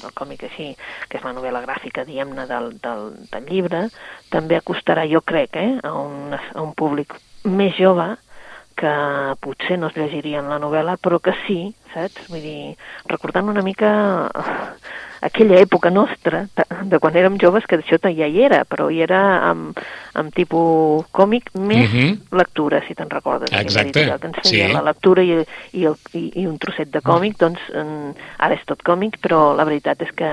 el 0.00 0.12
còmic 0.16 0.44
així, 0.48 0.70
que 1.08 1.18
és 1.18 1.24
la 1.24 1.34
novel·la 1.36 1.62
gràfica, 1.64 2.04
diguem-ne, 2.08 2.46
del, 2.48 2.70
del, 2.84 3.06
del 3.32 3.48
llibre, 3.48 3.86
també 4.32 4.56
acostarà, 4.56 5.06
jo 5.08 5.20
crec, 5.24 5.56
eh, 5.60 5.78
a 5.84 5.92
un, 5.96 6.36
a 6.36 6.60
un 6.62 6.74
públic 6.76 7.16
més 7.44 7.76
jove 7.76 8.12
que 8.80 8.94
potser 9.44 9.76
no 9.78 9.90
es 9.90 9.98
llegirien 9.98 10.48
la 10.48 10.58
novel·la, 10.62 10.96
però 11.02 11.20
que 11.20 11.34
sí, 11.44 11.60
saps? 11.92 12.30
Vull 12.32 12.42
dir, 12.44 12.74
recordant 13.10 13.52
una 13.52 13.64
mica 13.66 13.90
aquella 15.20 15.60
època 15.60 15.90
nostra, 15.92 16.46
de, 16.56 16.98
quan 16.98 17.16
érem 17.20 17.36
joves, 17.40 17.66
que 17.68 17.76
això 17.76 17.98
ja 18.16 18.26
hi 18.26 18.42
era, 18.46 18.62
però 18.64 18.88
hi 18.90 19.02
era 19.04 19.20
amb, 19.50 19.78
amb 20.16 20.34
tipus 20.34 21.04
còmic 21.12 21.52
més 21.54 21.90
uh 21.90 21.94
mhm. 21.94 22.08
-huh. 22.08 22.38
lectura, 22.38 22.82
si 22.88 22.94
te'n 22.94 23.10
recordes. 23.10 23.52
Exacte, 23.52 24.04
que 24.20 24.26
ens 24.26 24.40
feia 24.42 24.66
sí. 24.66 24.72
La 24.72 24.82
lectura 24.82 25.22
i, 25.22 25.44
i, 25.72 25.84
el, 25.84 25.96
i, 26.12 26.32
i 26.40 26.46
un 26.46 26.58
trosset 26.58 26.90
de 26.90 27.00
còmic, 27.00 27.34
uh 27.34 27.38
-huh. 27.38 27.40
doncs 27.46 27.60
en, 27.74 28.14
ara 28.38 28.54
és 28.54 28.64
tot 28.64 28.82
còmic, 28.82 29.20
però 29.20 29.54
la 29.54 29.64
veritat 29.64 30.00
és 30.02 30.12
que 30.12 30.30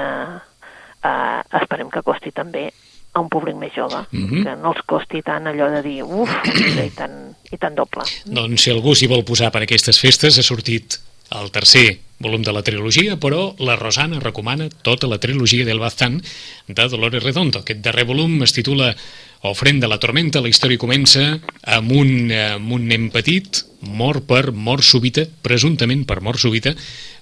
eh, 1.04 1.42
esperem 1.62 1.90
que 1.90 2.02
costi 2.02 2.32
també 2.32 2.72
a 3.18 3.24
un 3.24 3.30
públic 3.34 3.58
més 3.58 3.74
jove, 3.76 3.98
uh 3.98 4.08
mhm. 4.12 4.30
-huh. 4.30 4.44
que 4.44 4.56
no 4.62 4.74
els 4.74 4.86
costi 4.86 5.22
tant 5.26 5.50
allò 5.50 5.70
de 5.74 5.82
dir, 5.82 6.04
uf, 6.04 6.30
i 6.88 6.92
tant, 6.96 7.36
i 7.52 7.58
tant 7.58 7.76
doble. 7.76 8.06
Doncs 8.26 8.62
si 8.62 8.72
algú 8.72 8.96
s'hi 8.96 9.08
vol 9.08 9.26
posar 9.26 9.52
per 9.52 9.64
aquestes 9.64 10.00
festes, 10.00 10.38
ha 10.38 10.44
sortit 10.44 11.00
el 11.30 11.52
tercer 11.52 12.00
volum 12.20 12.42
de 12.42 12.54
la 12.54 12.64
trilogia, 12.64 13.18
però 13.18 13.54
la 13.60 13.76
Rosana 13.76 14.20
recomana 14.20 14.70
tota 14.82 15.08
la 15.08 15.20
trilogia 15.20 15.66
del 15.66 15.80
Baztán 15.80 16.22
de 16.68 16.88
Dolores 16.88 17.24
Redondo. 17.24 17.60
Aquest 17.60 17.82
darrer 17.82 18.06
volum 18.06 18.42
es 18.44 18.54
titula 18.54 18.96
Ofrenda 19.42 19.86
de 19.86 19.92
la 19.92 20.00
tormenta, 20.00 20.42
la 20.42 20.50
història 20.50 20.82
comença 20.82 21.40
amb 21.62 21.92
un, 21.92 22.32
amb 22.32 22.72
un 22.72 22.88
nen 22.88 23.12
petit, 23.14 23.66
mort 23.82 24.26
per 24.26 24.52
mort 24.52 24.84
súbita, 24.84 25.28
presumptament 25.46 26.08
per 26.10 26.22
mort 26.26 26.42
súbita, 26.42 26.74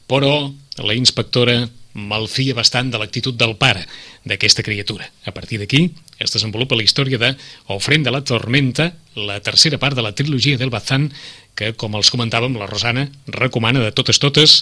però 0.07 0.51
la 0.77 0.95
inspectora 0.95 1.67
malfia 1.95 2.53
bastant 2.53 2.91
de 2.91 2.99
l'actitud 2.99 3.37
del 3.39 3.55
pare 3.55 3.85
d'aquesta 4.27 4.63
criatura. 4.67 5.07
A 5.25 5.31
partir 5.31 5.57
d'aquí 5.61 5.89
es 6.19 6.35
desenvolupa 6.35 6.75
la 6.75 6.83
història 6.83 7.17
de 7.17 7.33
Ofrenda 7.71 8.11
de 8.11 8.17
la 8.17 8.23
tormenta, 8.27 8.91
la 9.15 9.39
tercera 9.39 9.79
part 9.79 9.95
de 9.95 10.03
la 10.03 10.11
trilogia 10.13 10.59
del 10.59 10.69
Bazán, 10.69 11.09
que, 11.55 11.71
com 11.73 11.95
els 11.95 12.11
comentàvem, 12.11 12.57
la 12.59 12.67
Rosana 12.67 13.07
recomana 13.31 13.79
de 13.79 13.93
totes 13.95 14.19
totes 14.19 14.57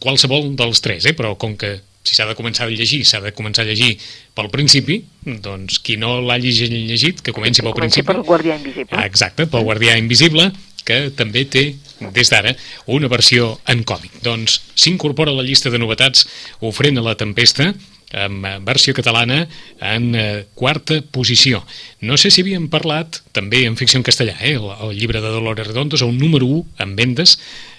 qualsevol 0.00 0.54
dels 0.56 0.80
tres, 0.80 1.04
eh? 1.06 1.12
però 1.12 1.34
com 1.36 1.56
que 1.60 1.80
si 2.02 2.16
s'ha 2.16 2.26
de 2.26 2.34
començar 2.34 2.66
a 2.66 2.70
llegir, 2.72 3.04
s'ha 3.06 3.20
de 3.22 3.30
començar 3.36 3.62
a 3.62 3.68
llegir 3.68 3.94
pel 4.34 4.48
principi, 4.50 5.02
doncs 5.22 5.78
qui 5.84 5.96
no 6.00 6.16
l'ha 6.24 6.38
llegit, 6.40 7.20
que 7.22 7.34
comenci 7.34 7.62
pel 7.62 7.74
Comenci 7.76 8.00
principi. 8.02 8.06
per 8.10 8.26
Guardià 8.26 8.56
Invisible. 8.58 8.96
Ah, 8.98 9.06
Exacte, 9.06 9.46
pel 9.46 9.62
Guardià 9.68 9.94
Invisible, 10.00 10.48
que 10.84 11.10
també 11.14 11.44
té, 11.46 11.76
des 12.10 12.30
d'ara, 12.32 12.56
una 12.86 13.08
versió 13.12 13.58
en 13.70 13.84
còmic. 13.84 14.20
Doncs 14.26 14.60
s'incorpora 14.74 15.30
a 15.30 15.38
la 15.38 15.46
llista 15.46 15.70
de 15.70 15.78
novetats 15.78 16.26
Ofrena 16.60 17.02
la 17.04 17.16
tempesta, 17.18 17.72
amb 18.12 18.44
eh, 18.44 18.58
versió 18.60 18.94
catalana 18.94 19.46
en 19.80 20.14
eh, 20.14 20.44
quarta 20.54 21.00
posició. 21.10 21.62
No 22.00 22.18
sé 22.20 22.30
si 22.30 22.44
havíem 22.44 22.68
parlat, 22.72 23.22
també 23.32 23.64
en 23.66 23.76
ficció 23.80 23.98
en 23.98 24.06
castellà, 24.06 24.36
eh? 24.40 24.56
el, 24.58 24.68
el 24.88 24.98
llibre 24.98 25.22
de 25.24 25.32
Dolores 25.32 25.68
Redondo 25.68 25.96
és 25.96 26.04
un 26.06 26.18
número 26.20 26.46
1 26.46 26.84
en 26.84 26.96
vendes 26.96 27.38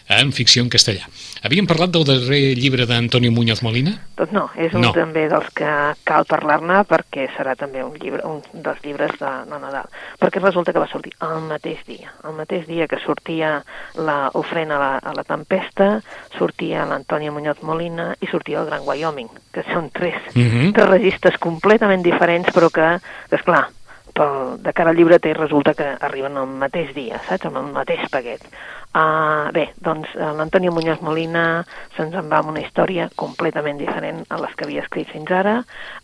en 0.09 0.33
ficció 0.35 0.63
en 0.63 0.69
castellà. 0.73 1.07
Havíem 1.43 1.65
parlat 1.67 1.91
del 1.91 2.05
darrer 2.07 2.53
llibre 2.55 2.85
d'Antonio 2.87 3.29
Muñoz 3.35 3.59
Molina? 3.65 3.91
Doncs 4.15 4.31
no, 4.31 4.45
és 4.55 4.71
un 4.73 4.79
No. 4.85 4.93
també 4.95 5.25
dels 5.27 5.49
que 5.51 5.67
cal 6.07 6.23
parlar-ne 6.23 6.85
perquè 6.87 7.25
serà 7.35 7.51
també 7.59 7.83
un 7.83 7.97
llibre, 7.99 8.21
un 8.23 8.39
dels 8.53 8.79
llibres 8.85 9.11
de, 9.19 9.31
de 9.51 9.59
Nadal. 9.59 9.89
Perquè 10.21 10.39
resulta 10.39 10.71
que 10.71 10.79
va 10.79 10.87
sortir 10.87 11.11
el 11.19 11.41
mateix 11.49 11.83
dia. 11.85 12.13
El 12.23 12.37
mateix 12.39 12.63
dia 12.65 12.87
que 12.87 12.95
sortia 13.03 13.57
la 13.99 14.29
ofrena 14.39 14.77
a 14.77 14.79
la, 14.79 14.91
a 15.03 15.13
la 15.19 15.23
tempesta, 15.27 15.99
sortia 16.37 16.85
l'Antonio 16.87 17.33
Muñoz 17.35 17.59
Molina 17.61 18.13
i 18.21 18.27
sortia 18.31 18.61
el 18.61 18.67
Gran 18.71 18.87
Wyoming, 18.87 19.27
que 19.51 19.63
són 19.73 19.89
tres, 19.91 20.15
Mhm. 20.35 20.71
tres 20.71 20.87
registres 20.89 21.37
completament 21.39 22.01
diferents, 22.03 22.47
però 22.55 22.71
que, 22.71 22.87
que 23.29 23.35
esclar, 23.35 23.67
pel, 24.13 24.61
de 24.63 24.73
cara 24.73 24.91
al 24.91 24.97
llibreter 24.97 25.35
resulta 25.37 25.73
que 25.73 25.89
arriben 25.99 26.37
el 26.37 26.47
mateix 26.61 26.93
dia, 26.95 27.19
saps? 27.27 27.49
Amb 27.49 27.59
el 27.61 27.73
mateix 27.75 28.07
paquet. 28.13 28.45
Uh, 28.93 29.49
bé, 29.49 29.63
doncs 29.81 30.11
eh, 30.13 30.27
l'Antonio 30.37 30.69
Muñoz 30.69 30.99
Molina 31.01 31.63
se'ns 31.95 32.13
en 32.13 32.27
va 32.29 32.43
amb 32.43 32.51
una 32.51 32.61
història 32.61 33.07
completament 33.17 33.79
diferent 33.79 34.19
a 34.29 34.37
les 34.37 34.53
que 34.53 34.67
havia 34.67 34.83
escrit 34.83 35.09
fins 35.09 35.31
ara. 35.33 35.55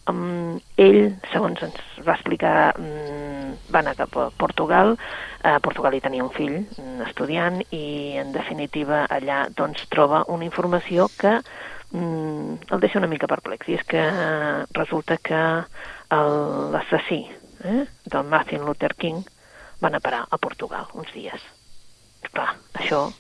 Um, 0.10 0.58
ell, 0.82 1.12
segons 1.30 1.62
ens 1.68 1.78
va 2.02 2.16
explicar, 2.16 2.56
um, 2.82 3.54
va 3.70 3.84
anar 3.84 3.94
cap 4.00 4.18
a 4.18 4.30
Portugal. 4.42 4.96
A 5.46 5.60
Portugal 5.62 5.94
hi 5.94 6.02
tenia 6.02 6.26
un 6.26 6.34
fill 6.34 6.64
mm, 6.64 7.04
estudiant 7.06 7.62
i, 7.70 8.18
en 8.24 8.34
definitiva, 8.34 9.04
allà 9.06 9.44
doncs, 9.54 9.86
troba 9.94 10.24
una 10.34 10.50
informació 10.50 11.12
que 11.20 11.38
mm, 11.94 12.74
el 12.74 12.82
deixa 12.82 12.98
una 12.98 13.12
mica 13.12 13.30
perplex. 13.30 13.70
I 13.70 13.78
és 13.78 13.86
que 13.86 14.02
eh, 14.02 14.66
resulta 14.82 15.22
que 15.22 15.44
l'assassí 16.10 17.22
eh, 17.64 17.86
del 18.06 18.24
Martin 18.24 18.66
Luther 18.66 18.94
King 18.96 19.24
va 19.82 19.88
anar 19.88 19.98
a 19.98 20.06
parar 20.08 20.26
a 20.30 20.38
Portugal 20.38 20.88
uns 20.94 21.12
dies. 21.14 21.42
Clar, 22.34 22.56
això 22.74 23.12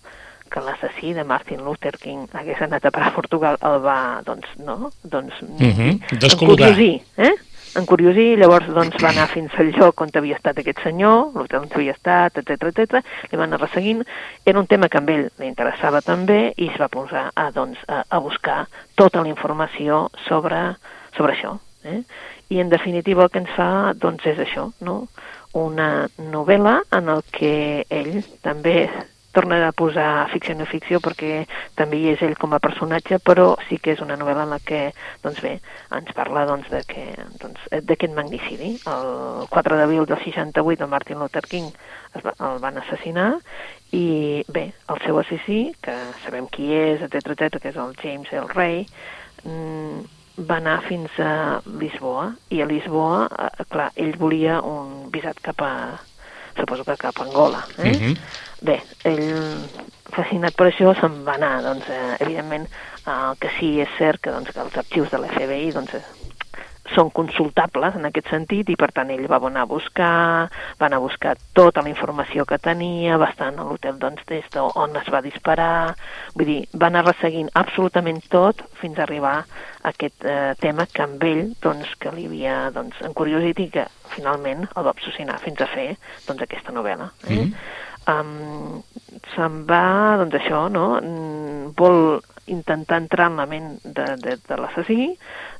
que 0.50 0.62
l'assassí 0.65 1.13
de 1.13 1.24
Martin 1.24 1.62
Luther 1.63 1.96
King 2.01 2.25
hagués 2.34 2.62
anat 2.65 2.86
a 2.86 2.91
parar 2.91 3.12
a 3.12 3.15
Portugal 3.15 3.58
el 3.62 3.77
va, 3.84 4.22
doncs, 4.25 4.48
no? 4.58 4.91
Doncs, 5.03 5.41
Mhm, 5.41 6.00
descol·locar. 6.19 6.72
encuriosir, 6.72 7.01
eh? 7.17 7.36
Encuriosir, 7.77 8.38
llavors 8.39 8.65
doncs, 8.74 8.98
va 9.03 9.10
anar 9.12 9.27
fins 9.29 9.53
al 9.62 9.69
lloc 9.72 10.01
on 10.01 10.10
havia 10.15 10.36
estat 10.39 10.58
aquest 10.58 10.81
senyor, 10.81 11.29
l'hotel 11.36 11.62
on 11.62 11.69
havia 11.75 11.91
estat, 11.93 12.38
etc 12.41 12.63
etc. 12.72 13.03
li 13.31 13.38
van 13.38 13.53
anar 13.53 13.62
resseguint. 13.62 14.01
Era 14.43 14.60
un 14.60 14.65
tema 14.65 14.89
que 14.89 14.98
a 14.98 15.03
ell 15.05 15.29
li 15.38 15.48
interessava 15.48 16.01
també 16.01 16.53
i 16.58 16.67
es 16.67 16.79
va 16.81 16.88
posar 16.89 17.29
a, 17.36 17.51
doncs, 17.51 17.77
a, 17.88 18.03
a 18.10 18.19
buscar 18.19 18.67
tota 18.96 19.22
la 19.22 19.27
informació 19.27 20.10
sobre, 20.27 20.75
sobre 21.15 21.34
això. 21.38 21.60
Eh? 21.83 22.01
I 22.50 22.59
en 22.59 22.69
definitiva 22.69 23.24
el 23.24 23.29
que 23.31 23.43
ens 23.43 23.53
fa 23.55 23.93
doncs, 23.95 24.25
és 24.27 24.41
això, 24.43 24.69
no? 24.81 25.05
una 25.57 26.09
novel·la 26.17 26.81
en 26.93 27.09
el 27.09 27.24
que 27.33 27.86
ell 27.89 28.19
també 28.45 28.89
torna 29.31 29.67
a 29.67 29.71
posar 29.71 30.27
ficció 30.33 30.55
no 30.57 30.65
ficció 30.65 31.00
perquè 31.03 31.43
també 31.77 32.00
hi 32.00 32.09
és 32.13 32.21
ell 32.25 32.36
com 32.39 32.53
a 32.56 32.62
personatge, 32.62 33.19
però 33.21 33.51
sí 33.67 33.77
que 33.77 33.93
és 33.93 34.01
una 34.01 34.17
novel·la 34.17 34.47
en 34.47 34.53
la 34.56 34.60
que, 34.65 34.82
doncs 35.23 35.41
bé, 35.45 35.53
ens 35.95 36.12
parla 36.17 36.47
doncs, 36.49 36.69
de 36.73 36.82
que, 36.89 37.06
doncs, 37.41 37.67
d'aquest 37.86 38.15
magnicidi. 38.17 38.73
El 38.89 39.47
4 39.53 39.77
d'abril 39.77 40.08
del 40.10 40.21
68 40.25 40.86
el 40.86 40.91
Martin 40.91 41.21
Luther 41.21 41.45
King 41.45 41.69
es 42.17 42.25
va, 42.25 42.34
el 42.49 42.62
van 42.63 42.82
assassinar 42.82 43.32
i 43.93 44.43
bé, 44.49 44.69
el 44.89 45.03
seu 45.06 45.21
assassí, 45.21 45.62
que 45.86 45.95
sabem 46.25 46.49
qui 46.49 46.73
és, 46.73 47.06
etc 47.06 47.36
etc, 47.36 47.62
que 47.62 47.69
és 47.69 47.77
el 47.77 47.93
James 48.01 48.34
L. 48.34 48.49
Ray, 48.49 48.88
mm, 49.45 50.18
va 50.47 50.60
anar 50.60 50.80
fins 50.88 51.15
a 51.19 51.62
Lisboa 51.80 52.30
i 52.49 52.62
a 52.62 52.67
Lisboa, 52.69 53.28
eh, 53.28 53.65
clar, 53.69 53.89
ell 53.95 54.15
volia 54.17 54.62
un 54.62 55.10
visat 55.12 55.39
cap 55.43 55.62
a 55.62 55.73
suposo 56.58 56.84
que 56.84 56.97
cap 56.99 57.19
a 57.19 57.23
Angola 57.23 57.65
eh? 57.78 57.91
Mhm. 57.91 58.15
bé, 58.62 58.82
ell 59.04 59.60
fascinat 60.12 60.56
per 60.56 60.67
això 60.69 60.93
se'n 60.99 61.23
va 61.25 61.36
anar 61.38 61.62
doncs, 61.63 61.89
eh, 61.89 62.15
evidentment 62.19 62.67
el 63.06 63.38
que 63.39 63.52
sí 63.60 63.80
és 63.82 63.91
cert 63.97 64.21
que, 64.21 64.32
doncs, 64.32 64.52
que 64.52 64.62
els 64.62 64.78
arxius 64.78 65.12
de 65.12 65.19
l'FBI 65.21 65.71
doncs, 65.75 65.93
eh, 65.93 66.04
són 66.95 67.12
consultables 67.15 67.95
en 67.97 68.08
aquest 68.10 68.30
sentit 68.32 68.69
i 68.69 68.78
per 68.80 68.89
tant 68.95 69.12
ell 69.13 69.28
va 69.30 69.39
anar 69.49 69.65
a 69.65 69.69
buscar, 69.69 70.49
va 70.80 70.88
anar 70.88 70.99
a 70.99 71.04
buscar 71.06 71.36
tota 71.54 71.84
la 71.86 71.91
informació 71.91 72.45
que 72.49 72.60
tenia, 72.62 73.17
va 73.21 73.30
estar 73.30 73.52
en 73.52 73.62
l'hotel 73.62 73.99
doncs, 74.02 74.25
des 74.30 74.45
d'on 74.54 74.97
es 74.99 75.10
va 75.13 75.21
disparar, 75.25 75.95
vull 76.36 76.49
dir, 76.49 76.60
va 76.75 76.89
anar 76.89 77.06
resseguint 77.08 77.52
absolutament 77.54 78.21
tot 78.30 78.63
fins 78.82 78.99
a 78.99 79.06
arribar 79.06 79.36
a 79.39 79.93
aquest 79.93 80.25
eh, 80.25 80.56
tema 80.60 80.88
que 80.91 81.04
amb 81.06 81.23
ell, 81.23 81.45
doncs, 81.62 81.93
que 81.99 82.13
li 82.15 82.25
havia 82.30 82.58
doncs, 82.75 82.99
encuriosit 83.06 83.60
i 83.63 83.69
que 83.75 83.86
finalment 84.15 84.65
el 84.69 84.88
va 84.88 84.95
obsessinar 84.95 85.39
fins 85.43 85.62
a 85.62 85.69
fer 85.69 85.89
doncs, 86.28 86.41
aquesta 86.41 86.75
novel·la. 86.75 87.12
Eh? 87.28 87.36
Mhm. 87.36 87.54
Um, 88.10 88.82
se'n 89.36 89.62
va, 89.69 90.17
doncs 90.22 90.36
això, 90.39 90.65
no? 90.74 91.00
Mm, 91.02 91.72
vol 91.78 92.19
intentar 92.50 92.98
entrar 92.98 93.28
en 93.30 93.36
la 93.38 93.45
ment 93.45 93.67
de, 93.84 94.06
de, 94.17 94.38
de 94.48 94.56
l'assassí, 94.58 95.04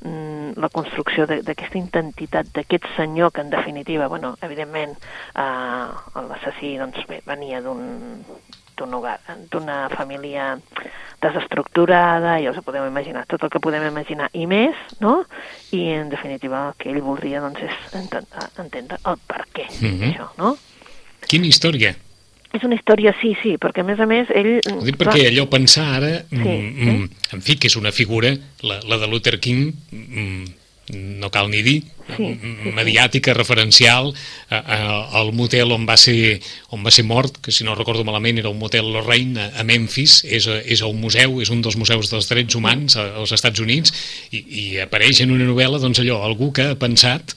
mm, 0.02 0.56
la 0.58 0.70
construcció 0.74 1.28
de- 1.30 1.44
d'aquesta 1.46 1.78
identitat 1.78 2.48
d'aquest 2.56 2.88
senyor 2.96 3.32
que 3.32 3.42
en 3.42 3.52
definitiva, 3.54 4.08
bueno, 4.10 4.36
evidentment 4.42 4.96
uh, 5.36 5.94
l'assassí 6.30 6.78
doncs, 6.82 7.06
bé, 7.08 7.22
venia 7.30 7.62
d'un 7.62 8.24
d'una 8.80 9.90
família 9.92 10.54
desestructurada, 11.22 12.38
ja 12.40 12.52
us 12.54 12.58
ho 12.58 12.62
podem 12.64 12.86
imaginar, 12.88 13.26
tot 13.28 13.44
el 13.44 13.50
que 13.52 13.60
podem 13.60 13.84
imaginar 13.90 14.30
i 14.34 14.46
més, 14.48 14.76
no? 15.04 15.26
I 15.76 15.82
en 15.98 16.08
definitiva 16.10 16.70
el 16.70 16.78
que 16.80 16.90
ell 16.94 17.02
voldria 17.04 17.42
doncs, 17.44 17.60
és 17.62 17.96
intentar 18.00 18.48
entendre 18.58 18.98
el 19.06 19.18
per 19.28 19.44
què 19.54 19.68
Mhm. 19.82 20.00
d'això, 20.00 20.30
no? 20.38 20.56
Quina 21.28 21.46
història. 21.48 21.94
És 22.54 22.64
una 22.66 22.74
història, 22.80 23.14
sí, 23.22 23.36
sí, 23.44 23.58
perquè 23.62 23.84
a 23.84 23.86
més 23.86 24.00
a 24.02 24.08
més 24.10 24.30
ell... 24.34 24.56
Ho 24.74 24.82
dic 24.86 24.96
perquè 24.98 25.28
allò 25.30 25.46
pensar 25.52 25.86
ara, 26.00 26.14
Sí, 26.32 26.38
mm, 26.38 26.88
mm, 26.90 27.10
en 27.38 27.44
fi, 27.46 27.58
que 27.62 27.70
és 27.70 27.76
una 27.78 27.92
figura, 27.94 28.32
la, 28.66 28.80
la 28.90 28.98
de 28.98 29.08
Luther 29.12 29.38
King, 29.40 29.68
mm, 29.92 30.56
no 31.22 31.30
cal 31.30 31.52
ni 31.52 31.60
dir, 31.62 31.84
Sí, 32.10 32.24
mm, 32.26 32.40
sí, 32.42 32.54
sí. 32.64 32.72
mediàtica, 32.74 33.36
referencial, 33.38 34.08
a, 34.50 34.58
a, 34.58 34.78
al 35.20 35.30
motel 35.38 35.70
on 35.76 35.84
va, 35.86 35.94
ser, 36.02 36.40
on 36.74 36.82
va 36.82 36.90
ser 36.90 37.04
mort, 37.06 37.38
que 37.46 37.54
si 37.54 37.62
no 37.68 37.76
recordo 37.78 38.02
malament 38.08 38.40
era 38.42 38.50
un 38.50 38.58
motel 38.58 38.90
Lorraine 38.96 39.38
a, 39.44 39.52
a 39.62 39.64
Memphis, 39.70 40.24
és, 40.26 40.48
a- 40.50 40.58
és 40.66 40.82
un 40.82 40.98
museu, 40.98 41.38
és 41.46 41.52
un 41.54 41.62
dels 41.62 41.78
museus 41.78 42.10
dels 42.10 42.32
drets 42.32 42.58
humans 42.58 42.98
a- 42.98 43.12
als 43.22 43.36
Estats 43.38 43.62
Units, 43.62 43.94
i, 44.34 44.42
i 44.42 44.66
apareix 44.82 45.22
en 45.22 45.36
una 45.38 45.46
novel·la, 45.46 45.78
doncs 45.86 46.02
allò, 46.02 46.24
algú 46.26 46.50
que 46.58 46.66
ha 46.72 46.80
pensat 46.82 47.36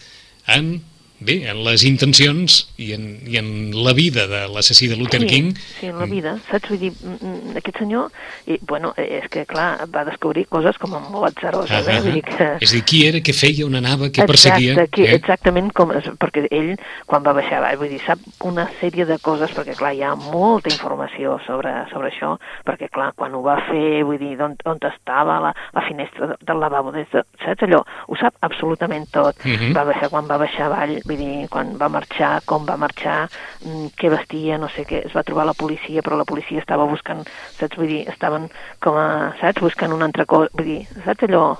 en 0.56 0.78
bé, 1.26 1.38
en 1.50 1.62
les 1.64 1.84
intencions 1.88 2.58
i 2.82 2.92
en, 2.96 3.06
i 3.28 3.38
en 3.40 3.48
la 3.84 3.92
vida 3.96 4.26
de 4.30 4.42
l'assassí 4.52 4.88
de 4.90 4.96
Luther 4.96 5.22
sí, 5.22 5.28
King. 5.30 5.52
Sí, 5.80 5.86
en 5.90 5.98
la 5.98 6.06
vida, 6.10 6.36
saps? 6.50 6.70
Vull 6.72 6.80
dir, 6.80 6.92
mm, 6.92 7.18
mm, 7.20 7.56
aquest 7.60 7.78
senyor, 7.82 8.10
i, 8.46 8.58
bueno, 8.68 8.92
eh, 8.96 9.20
és 9.22 9.28
que, 9.32 9.44
clar, 9.46 9.86
va 9.92 10.04
descobrir 10.08 10.46
coses 10.50 10.78
com 10.78 10.94
molt 10.96 11.30
atzaroses, 11.30 11.70
Ah, 11.72 11.80
eh? 11.92 11.96
ah, 11.98 12.00
Vull 12.02 12.18
dir 12.18 12.22
que... 12.26 12.48
És 12.60 12.72
a 12.72 12.76
dir, 12.76 12.84
qui 12.88 13.02
era, 13.08 13.20
què 13.24 13.34
feia, 13.36 13.66
on 13.66 13.76
anava, 13.78 14.10
què 14.12 14.26
perseguia... 14.28 14.74
Exacte, 14.74 14.90
qui, 14.96 15.06
eh? 15.06 15.16
exactament 15.18 15.72
com... 15.76 15.92
Perquè 16.22 16.46
ell, 16.50 16.74
quan 17.06 17.24
va 17.26 17.34
baixar 17.36 17.60
baix, 17.64 17.78
vull 17.80 17.92
dir, 17.92 18.00
sap 18.06 18.22
una 18.48 18.68
sèrie 18.80 19.06
de 19.08 19.18
coses, 19.22 19.52
perquè, 19.56 19.76
clar, 19.78 19.92
hi 19.96 20.02
ha 20.06 20.14
molta 20.16 20.72
informació 20.72 21.38
sobre, 21.46 21.72
sobre 21.92 22.10
això, 22.12 22.34
perquè, 22.66 22.88
clar, 22.92 23.12
quan 23.16 23.34
ho 23.34 23.42
va 23.44 23.58
fer, 23.68 24.02
vull 24.08 24.20
dir, 24.20 24.34
on, 24.42 24.56
on 24.68 24.80
estava 24.88 25.38
la, 25.44 25.52
la 25.74 25.84
finestra 25.86 26.34
del 26.40 26.60
lavabo, 26.62 26.92
des 26.94 27.08
de, 27.12 27.22
saps 27.44 27.66
allò? 27.66 27.82
Ho 28.08 28.18
sap 28.20 28.34
absolutament 28.46 29.08
tot. 29.14 29.38
Mhm. 29.44 29.72
Va 29.76 29.84
baixar, 29.88 30.10
quan 30.12 30.28
va 30.28 30.38
baixar 30.42 30.66
avall, 30.68 30.98
vull 31.12 31.20
dir, 31.22 31.48
quan 31.52 31.74
va 31.78 31.88
marxar, 31.92 32.40
com 32.48 32.64
va 32.66 32.76
marxar, 32.80 33.28
mm, 33.64 33.92
què 33.98 34.10
vestia, 34.10 34.58
no 34.58 34.68
sé 34.72 34.84
què, 34.88 35.04
es 35.06 35.12
va 35.16 35.22
trobar 35.22 35.46
la 35.46 35.54
policia, 35.54 36.02
però 36.02 36.16
la 36.16 36.24
policia 36.28 36.58
estava 36.58 36.84
buscant, 36.88 37.24
saps, 37.60 37.76
vull 37.76 37.88
dir, 37.88 38.08
estaven 38.08 38.48
com 38.80 38.96
a, 38.96 39.34
saps, 39.40 39.60
buscant 39.62 39.92
un 39.92 40.02
altre 40.02 40.26
cosa, 40.26 40.48
vull 40.54 40.66
dir, 40.66 40.80
saps 41.04 41.28
allò, 41.28 41.56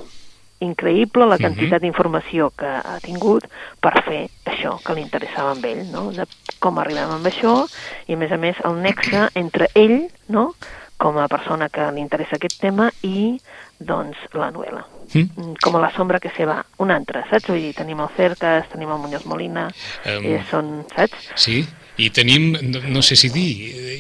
increïble 0.63 1.27
la 1.27 1.37
Mhm. 1.37 1.43
quantitat 1.43 1.81
d'informació 1.83 2.53
que 2.57 2.67
ha 2.67 2.99
tingut 3.03 3.45
per 3.81 4.03
fer 4.05 4.29
això 4.47 4.79
que 4.85 4.95
li 4.95 5.03
interessava 5.03 5.51
amb 5.51 5.65
ell, 5.65 5.91
no? 5.91 6.13
de 6.13 6.25
com 6.61 6.79
arribem 6.79 7.11
amb 7.11 7.27
això 7.27 7.67
i 8.07 8.15
a 8.15 8.17
més 8.17 8.31
a 8.31 8.37
més 8.37 8.57
el 8.65 8.81
nexe 8.81 9.29
entre 9.35 9.69
ell 9.75 10.09
no? 10.29 10.55
Com 11.03 11.19
a 11.19 11.27
persona 11.31 11.69
que 11.73 11.85
li 11.97 12.03
interessa 12.05 12.39
aquest 12.39 12.61
tema 12.63 12.89
i 13.03 13.35
doncs 13.83 14.29
la 14.39 14.53
novel·la 14.55 14.87
Mm. 15.13 15.29
Mm, 15.37 15.55
com 15.61 15.75
a 15.77 15.81
la 15.83 15.91
sombra 15.93 16.19
que 16.21 16.31
se 16.31 16.47
va 16.49 16.63
un 16.81 16.91
altre, 16.91 17.21
saps? 17.29 17.51
Vull 17.51 17.61
dir, 17.61 17.75
tenim 17.77 17.99
el 18.01 18.09
Cercas, 18.17 18.69
tenim 18.73 18.89
el 18.95 19.01
Muñoz 19.03 19.27
Molina, 19.29 19.67
Em, 20.09 20.25
eh, 20.25 20.39
són, 20.49 20.87
saps? 20.95 21.27
Sí, 21.37 21.59
i 22.01 22.09
tenim, 22.11 22.53
no, 22.73 22.81
no 22.89 23.03
sé 23.05 23.17
si 23.21 23.29
dir, 23.33 23.51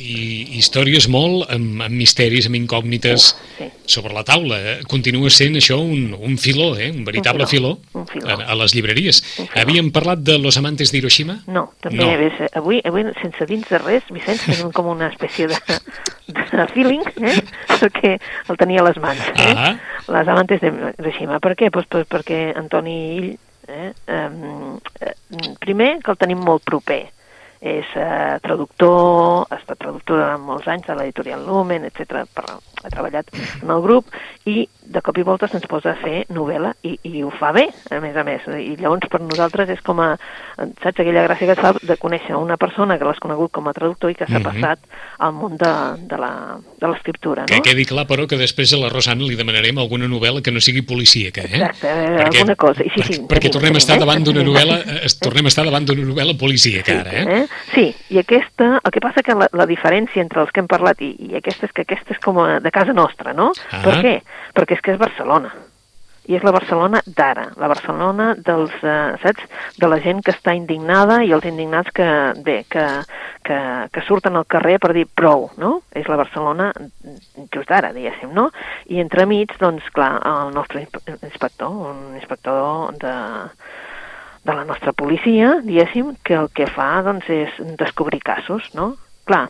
i, 0.02 0.22
històries 0.58 1.08
molt 1.12 1.50
amb, 1.52 1.82
amb 1.84 1.96
misteris, 1.96 2.46
amb 2.48 2.56
incògnites 2.56 3.26
sí. 3.58 3.68
sobre 3.84 4.14
la 4.16 4.24
taula. 4.26 4.58
Continua 4.88 5.30
sent 5.32 5.58
això 5.60 5.78
un, 5.82 6.14
un 6.16 6.38
filó, 6.40 6.72
eh? 6.78 6.90
un 6.92 7.04
veritable 7.04 7.44
Un 7.44 7.50
filó, 7.50 7.74
filó, 7.76 8.00
un 8.00 8.08
filó. 8.08 8.30
A, 8.32 8.48
a 8.52 8.58
les 8.62 8.74
llibreries. 8.76 9.22
Havíem 9.60 9.92
parlat 9.94 10.24
de 10.24 10.38
Los 10.40 10.58
Amantes 10.60 10.92
d'Hiroshima? 10.94 11.42
No, 11.52 11.68
també 11.84 12.02
No. 12.02 12.10
Ves, 12.18 12.40
avui, 12.58 12.80
avui, 12.88 13.04
sense 13.20 13.46
dins 13.46 13.68
de 13.68 13.78
res, 13.82 14.08
Vicenç, 14.10 14.46
tenim 14.48 14.72
com 14.74 14.88
una 14.90 15.08
espècie 15.12 15.48
de, 15.50 15.58
de 16.32 16.66
feeling, 16.72 17.04
eh? 17.20 17.38
perquè 17.76 18.16
el 18.16 18.60
tenia 18.60 18.82
a 18.82 18.88
les 18.88 19.00
mans. 19.02 19.22
Eh? 19.36 19.54
Ah. 19.54 19.72
Les 20.08 20.28
amantes 20.34 20.62
de 20.64 20.72
Hiroshima. 20.98 21.40
Per 21.44 21.54
què? 21.58 21.70
Pues, 21.74 21.88
pues, 21.92 22.08
perquè 22.10 22.44
Antoni 22.58 22.98
Ill, 23.18 23.32
eh? 23.68 23.92
Um, 24.10 24.78
eh, 25.00 25.14
primer, 25.62 25.98
que 26.02 26.14
el 26.14 26.18
tenim 26.20 26.42
molt 26.42 26.64
proper. 26.66 27.04
És 27.62 27.86
eh, 27.94 28.38
traductor, 28.42 29.46
ha 29.46 29.56
estat 29.60 29.78
traductor 29.78 30.18
durant 30.18 30.40
molts 30.42 30.66
anys 30.66 30.88
de 30.88 30.96
l'editorial 30.98 31.44
Lumen, 31.46 31.84
etc. 31.86 32.24
Ha 32.82 32.90
treballat 32.90 33.28
en 33.62 33.70
el 33.70 33.82
grup 33.84 34.08
i 34.50 34.64
de 34.82 34.98
cop 35.00 35.16
i 35.16 35.22
volta 35.22 35.46
se'ns 35.46 35.68
posa 35.70 35.92
a 35.92 35.98
fer 36.00 36.24
novel·la 36.34 36.72
i, 36.82 36.96
i 37.06 37.22
ho 37.22 37.30
fa 37.30 37.52
bé, 37.54 37.68
a 37.94 38.00
més 38.02 38.16
a 38.18 38.24
més. 38.26 38.42
I 38.50 38.74
llavors 38.80 39.06
per 39.08 39.20
nosaltres 39.22 39.70
és 39.76 39.80
com 39.86 40.00
a, 40.02 40.08
saps, 40.58 40.98
aquella 40.98 41.22
gràcia 41.28 41.46
que 41.46 41.54
et 41.54 41.62
fa 41.62 41.70
de 41.78 41.96
conèixer 42.02 42.34
una 42.34 42.56
persona 42.58 42.98
que 42.98 43.06
l'has 43.06 43.22
conegut 43.22 43.52
com 43.54 43.70
a 43.70 43.76
traductor 43.76 44.10
i 44.10 44.18
que 44.18 44.26
s'ha 44.26 44.40
Mhm. 44.42 44.48
passat 44.48 44.82
al 45.22 45.32
món 45.32 45.54
de, 45.56 45.70
de 46.10 46.18
l'escriptura, 46.88 47.46
Que 47.46 47.56
no? 47.60 47.62
quedi 47.62 47.84
clar, 47.86 48.06
però, 48.10 48.26
que 48.26 48.36
després 48.36 48.72
a 48.74 48.78
la 48.82 48.90
Rosana 48.90 49.22
li 49.22 49.36
demanarem 49.38 49.78
alguna 49.78 50.08
novel·la 50.10 50.42
que 50.42 50.50
no 50.50 50.60
sigui 50.60 50.82
policíaca, 50.82 51.42
eh? 51.46 51.62
Exacte, 51.62 51.86
eh, 51.86 52.24
alguna 52.26 52.56
cosa. 52.56 52.82
I 52.82 52.90
sí, 52.90 53.02
sí, 53.06 53.12
perquè, 53.22 53.28
perquè 53.28 53.46
tenim, 53.46 53.52
tornem 53.60 53.74
a 53.74 53.78
estar 53.78 53.96
eh? 53.96 54.00
davant 54.02 54.24
d'una 54.26 54.42
novel·la, 54.42 54.80
eh, 54.98 55.14
tornem 55.22 55.46
a 55.46 55.48
estar 55.54 55.64
davant 55.64 55.86
d'una 55.86 56.02
novel·la 56.10 56.36
policíaca, 56.38 57.00
ara, 57.06 57.12
eh? 57.22 57.38
eh? 57.42 57.46
Sí, 57.72 57.88
i 58.12 58.20
aquesta, 58.20 58.78
el 58.82 58.94
que 58.94 59.00
passa 59.00 59.24
que 59.24 59.36
la, 59.36 59.48
la 59.56 59.66
diferència 59.68 60.22
entre 60.22 60.42
els 60.42 60.52
que 60.52 60.62
hem 60.62 60.70
parlat 60.70 61.00
i, 61.04 61.12
i 61.30 61.36
aquesta 61.38 61.68
és 61.68 61.74
que 61.74 61.86
aquesta 61.86 62.16
és 62.16 62.22
com 62.22 62.40
a, 62.42 62.48
de 62.60 62.72
casa 62.74 62.94
nostra, 62.96 63.32
no? 63.36 63.52
Ah. 63.70 63.82
Per 63.84 63.98
què? 64.04 64.16
Perquè 64.56 64.78
és 64.78 64.82
que 64.84 64.96
és 64.96 65.00
Barcelona. 65.00 65.52
I 66.30 66.36
és 66.38 66.44
la 66.46 66.52
Barcelona 66.54 67.00
d'ara, 67.02 67.48
la 67.58 67.66
Barcelona 67.66 68.28
dels, 68.38 68.74
eh, 68.86 69.16
saps, 69.24 69.42
de 69.74 69.88
la 69.90 69.98
gent 70.04 70.20
que 70.22 70.30
està 70.30 70.54
indignada 70.54 71.16
i 71.26 71.32
els 71.34 71.48
indignats 71.50 71.90
que, 71.90 72.06
bé, 72.46 72.60
que, 72.70 72.84
que, 73.42 73.58
que 73.90 74.04
surten 74.06 74.38
al 74.38 74.46
carrer 74.46 74.76
per 74.78 74.92
dir 74.94 75.08
prou, 75.10 75.48
no? 75.58 75.80
És 75.90 76.06
la 76.06 76.20
Barcelona 76.20 76.70
just 77.50 77.66
d'ara, 77.66 77.90
diguéssim, 77.96 78.30
no? 78.30 78.52
I 78.86 79.02
entremig, 79.02 79.56
doncs, 79.58 79.90
clar, 79.90 80.12
el 80.22 80.54
nostre 80.54 80.84
inspe- 80.84 81.18
inspector, 81.26 81.74
un 81.90 82.14
inspector 82.20 82.94
de, 83.02 83.16
de 84.44 84.54
la 84.54 84.64
nostra 84.64 84.92
policia, 84.92 85.58
diguéssim, 85.62 86.14
que 86.24 86.34
el 86.38 86.50
que 86.54 86.66
fa 86.66 87.02
doncs, 87.06 87.28
és 87.30 87.60
descobrir 87.78 88.22
casos, 88.24 88.72
no? 88.74 88.94
Clar, 89.28 89.46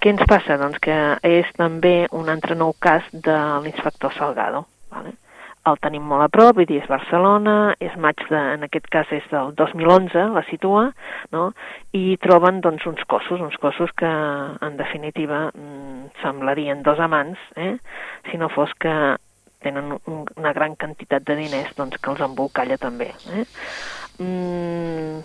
què 0.00 0.12
ens 0.14 0.22
passa? 0.28 0.58
Doncs 0.60 0.78
que 0.82 0.98
és 1.26 1.48
també 1.58 2.06
un 2.16 2.30
altre 2.32 2.54
nou 2.58 2.76
cas 2.78 3.06
de 3.12 3.40
l'inspector 3.64 4.14
Salgado, 4.16 4.66
vale? 4.92 5.16
el 5.68 5.76
tenim 5.84 6.06
molt 6.08 6.24
a 6.24 6.28
prop, 6.32 6.54
vull 6.56 6.66
dir, 6.68 6.78
és 6.80 6.88
Barcelona, 6.88 7.74
és 7.84 7.92
maig, 8.00 8.20
de, 8.30 8.40
en 8.56 8.64
aquest 8.64 8.86
cas 8.92 9.10
és 9.12 9.26
del 9.32 9.52
2011, 9.58 10.22
la 10.34 10.42
situa, 10.48 10.86
no? 11.36 11.50
i 11.96 12.16
troben 12.22 12.62
doncs, 12.64 12.86
uns 12.88 13.02
cossos, 13.10 13.42
uns 13.44 13.58
cossos 13.60 13.92
que 13.96 14.08
en 14.08 14.78
definitiva 14.80 15.48
mm, 15.50 16.14
semblarien 16.22 16.82
dos 16.86 17.00
amants, 17.00 17.42
eh? 17.56 17.74
si 18.30 18.40
no 18.40 18.48
fos 18.48 18.72
que 18.80 18.94
tenen 19.60 19.92
un, 19.92 20.24
una 20.40 20.54
gran 20.56 20.76
quantitat 20.80 21.26
de 21.28 21.36
diners 21.36 21.74
doncs, 21.76 22.00
que 22.00 22.14
els 22.14 22.24
embolcalla 22.24 22.80
també. 22.80 23.12
Eh? 23.36 23.44
Mm, 24.20 25.22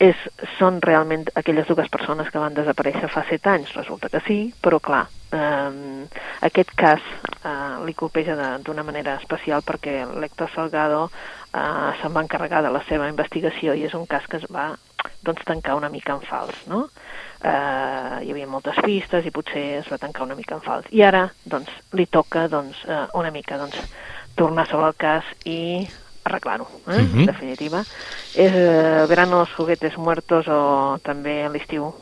és, 0.00 0.18
són 0.56 0.78
realment 0.80 1.26
aquelles 1.36 1.66
dues 1.68 1.90
persones 1.92 2.30
que 2.32 2.40
van 2.40 2.56
desaparèixer 2.56 3.10
fa 3.12 3.24
set 3.28 3.46
anys? 3.50 3.74
Resulta 3.76 4.08
que 4.12 4.22
sí, 4.24 4.38
però 4.62 4.78
clar, 4.80 5.04
eh, 5.34 6.06
aquest 6.48 6.72
cas 6.78 7.04
eh, 7.42 7.52
li 7.84 7.94
colpeja 7.98 8.36
d'una 8.64 8.86
manera 8.86 9.18
especial 9.18 9.64
perquè 9.66 10.00
l'Héctor 10.06 10.52
Salgado 10.54 11.08
eh, 11.10 11.90
se'n 12.00 12.14
va 12.14 12.24
encarregar 12.24 12.62
de 12.64 12.72
la 12.72 12.84
seva 12.88 13.10
investigació 13.10 13.74
i 13.74 13.84
és 13.90 13.98
un 13.98 14.06
cas 14.06 14.26
que 14.30 14.40
es 14.40 14.48
va 14.54 14.70
doncs, 15.26 15.44
tancar 15.44 15.76
una 15.76 15.90
mica 15.90 16.14
en 16.14 16.24
fals, 16.24 16.64
no? 16.70 16.86
Eh, 17.42 18.18
hi 18.24 18.32
havia 18.32 18.48
moltes 18.50 18.78
pistes 18.84 19.26
i 19.26 19.34
potser 19.34 19.66
es 19.82 19.90
va 19.92 19.98
tancar 20.00 20.24
una 20.26 20.38
mica 20.38 20.56
en 20.56 20.64
fals. 20.64 20.88
I 20.94 21.04
ara, 21.06 21.26
doncs, 21.44 21.74
li 21.98 22.06
toca, 22.06 22.48
doncs, 22.48 22.84
eh, 22.86 23.04
una 23.18 23.34
mica, 23.34 23.58
doncs, 23.60 23.82
tornar 24.38 24.68
sobre 24.70 24.92
el 24.92 24.98
cas 24.98 25.26
i 25.44 25.58
arreglar-ho, 26.28 26.68
eh? 26.86 27.00
Mhm. 27.02 27.20
en 27.20 27.26
definitiva. 27.32 27.84
És 28.34 28.52
eh, 28.52 29.06
Verano 29.08 29.40
los 29.40 29.54
juguetes 29.54 29.96
muertos 29.98 30.46
o 30.48 30.98
també 31.02 31.42
a 31.44 31.48
l'estiu 31.48 31.92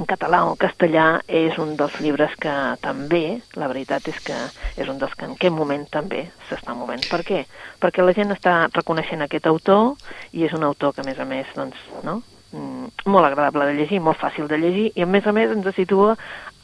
en 0.00 0.06
català 0.06 0.44
o 0.48 0.56
castellà 0.56 1.20
és 1.26 1.56
un 1.60 1.74
dels 1.78 1.96
llibres 2.00 2.34
que 2.40 2.52
també, 2.84 3.40
la 3.58 3.68
veritat 3.70 4.06
és 4.08 4.18
que 4.24 4.36
és 4.80 4.88
un 4.88 4.98
dels 5.00 5.14
que 5.18 5.26
en 5.26 5.34
aquest 5.36 5.54
moment 5.54 5.86
també 5.92 6.24
s'està 6.48 6.74
movent. 6.78 7.02
Per 7.10 7.20
què? 7.26 7.44
Perquè 7.82 8.04
la 8.04 8.14
gent 8.16 8.32
està 8.34 8.54
reconeixent 8.72 9.26
aquest 9.26 9.48
autor 9.50 9.96
i 10.32 10.46
és 10.46 10.54
un 10.56 10.64
autor 10.66 10.94
que 10.94 11.04
a 11.04 11.08
més 11.08 11.18
a 11.18 11.26
més, 11.28 11.50
doncs, 11.56 11.80
no? 12.06 12.20
Mm, 12.52 12.90
molt 13.06 13.28
agradable 13.28 13.66
de 13.68 13.76
llegir, 13.78 14.00
molt 14.02 14.18
fàcil 14.18 14.48
de 14.50 14.58
llegir 14.58 14.88
i 14.96 15.04
a 15.04 15.06
més 15.06 15.26
a 15.26 15.34
més 15.34 15.52
ens 15.54 15.68
situa 15.76 16.16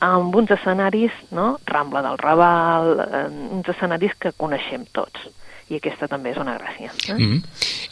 en 0.02 0.32
uns 0.34 0.50
escenaris, 0.50 1.14
no? 1.30 1.56
Rambla 1.66 2.02
del 2.02 2.18
Raval, 2.18 2.94
eh, 3.06 3.26
uns 3.58 3.68
escenaris 3.74 4.16
que 4.18 4.34
coneixem 4.36 4.86
tots 4.92 5.28
i 5.70 5.76
aquesta 5.80 6.06
també 6.08 6.30
és 6.30 6.36
una 6.38 6.56
gràcia. 6.58 6.92
Eh? 7.08 7.14
Mm. 7.18 7.40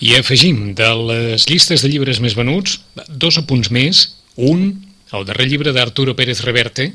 I 0.01 0.15
afegim, 0.21 0.75
de 0.79 0.91
les 1.11 1.49
llistes 1.51 1.83
de 1.83 1.89
llibres 1.91 2.21
més 2.21 2.37
venuts, 2.39 2.81
dos 3.09 3.39
apunts 3.39 3.71
més. 3.75 4.05
Un, 4.37 4.69
el 5.13 5.25
darrer 5.27 5.47
llibre 5.51 5.73
d'Arturo 5.73 6.15
Pérez 6.19 6.41
Reverte. 6.43 6.93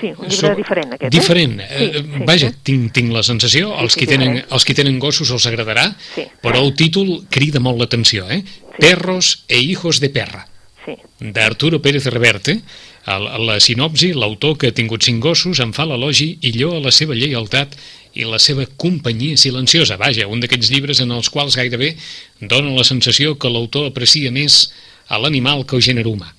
Sí, 0.00 0.10
un 0.12 0.26
llibre 0.28 0.36
So- 0.36 0.54
diferent 0.54 0.92
aquest, 0.92 1.12
Diferent. 1.12 1.60
eh? 1.60 1.92
Eh, 1.96 2.02
Vaja, 2.28 2.50
tinc, 2.62 2.90
tinc 2.92 3.12
la 3.12 3.22
sensació, 3.22 3.70
Sí, 3.72 3.82
els, 3.84 3.92
sí, 3.94 4.00
qui 4.00 4.06
tenen, 4.06 4.34
diferent. 4.34 4.52
els 4.52 4.64
qui 4.68 4.74
tenen 4.74 4.98
gossos 4.98 5.30
els 5.30 5.46
agradarà, 5.46 5.86
Sí. 6.14 6.26
però 6.42 6.60
el 6.62 6.74
títol 6.74 7.24
crida 7.30 7.60
molt 7.60 7.78
l'atenció, 7.80 8.28
eh? 8.30 8.42
Perros 8.78 9.44
e 9.48 9.58
hijos 9.58 10.00
de 10.00 10.10
perra. 10.10 10.48
Sí, 10.84 10.92
d'Arturo 11.20 11.80
Pérez 11.80 12.04
Reverte, 12.12 12.60
el, 13.06 13.24
la 13.46 13.58
sinopsi, 13.58 14.12
l'autor 14.12 14.58
que 14.58 14.68
ha 14.68 14.72
tingut 14.74 15.02
cinc 15.02 15.22
gossos 15.22 15.60
en 15.60 15.72
fa 15.72 15.86
l'elogi 15.86 16.38
i 16.42 16.52
lloa 16.52 16.78
la 16.80 16.92
seva 16.92 17.14
lleialtat 17.14 17.74
i 18.16 18.24
la 18.24 18.40
seva 18.42 18.64
companyia 18.80 19.36
silenciosa. 19.36 19.98
Vaja, 20.00 20.28
un 20.32 20.40
d'aquests 20.40 20.72
llibres 20.72 21.02
en 21.04 21.12
els 21.12 21.28
quals 21.32 21.56
gairebé 21.60 21.92
dona 22.40 22.74
la 22.76 22.86
sensació 22.88 23.36
que 23.36 23.52
l'autor 23.52 23.90
aprecia 23.90 24.32
més 24.32 24.66
a 25.08 25.20
l'animal 25.22 25.64
que 25.68 25.76
el 25.78 25.84
gènere 25.84 26.10
humà. 26.10 26.32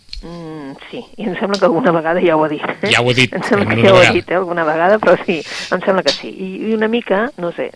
Sí, 0.89 1.01
i 1.17 1.23
em 1.27 1.33
sembla 1.35 1.59
que 1.59 1.65
alguna 1.65 1.91
vegada 1.91 2.21
ja 2.23 2.37
ho 2.37 2.45
ha 2.45 2.47
dit. 2.47 2.61
eh? 2.63 2.91
Ja 2.93 3.01
ho 3.01 3.09
ha 3.09 3.13
dit, 3.13 3.33
Em 3.35 3.43
sembla 3.43 3.65
que 3.75 3.81
ja 3.83 3.91
ho 3.93 3.97
ha 3.97 4.11
dit, 4.13 4.29
eh, 4.31 4.35
alguna 4.35 4.63
vegada, 4.63 4.97
però 4.99 5.17
sí, 5.25 5.41
em 5.75 5.81
sembla 5.83 6.01
que 6.01 6.13
sí. 6.15 6.29
I, 6.29 6.69
i 6.69 6.73
una 6.75 6.87
mica, 6.87 7.29
no 7.37 7.51
sé, 7.51 7.71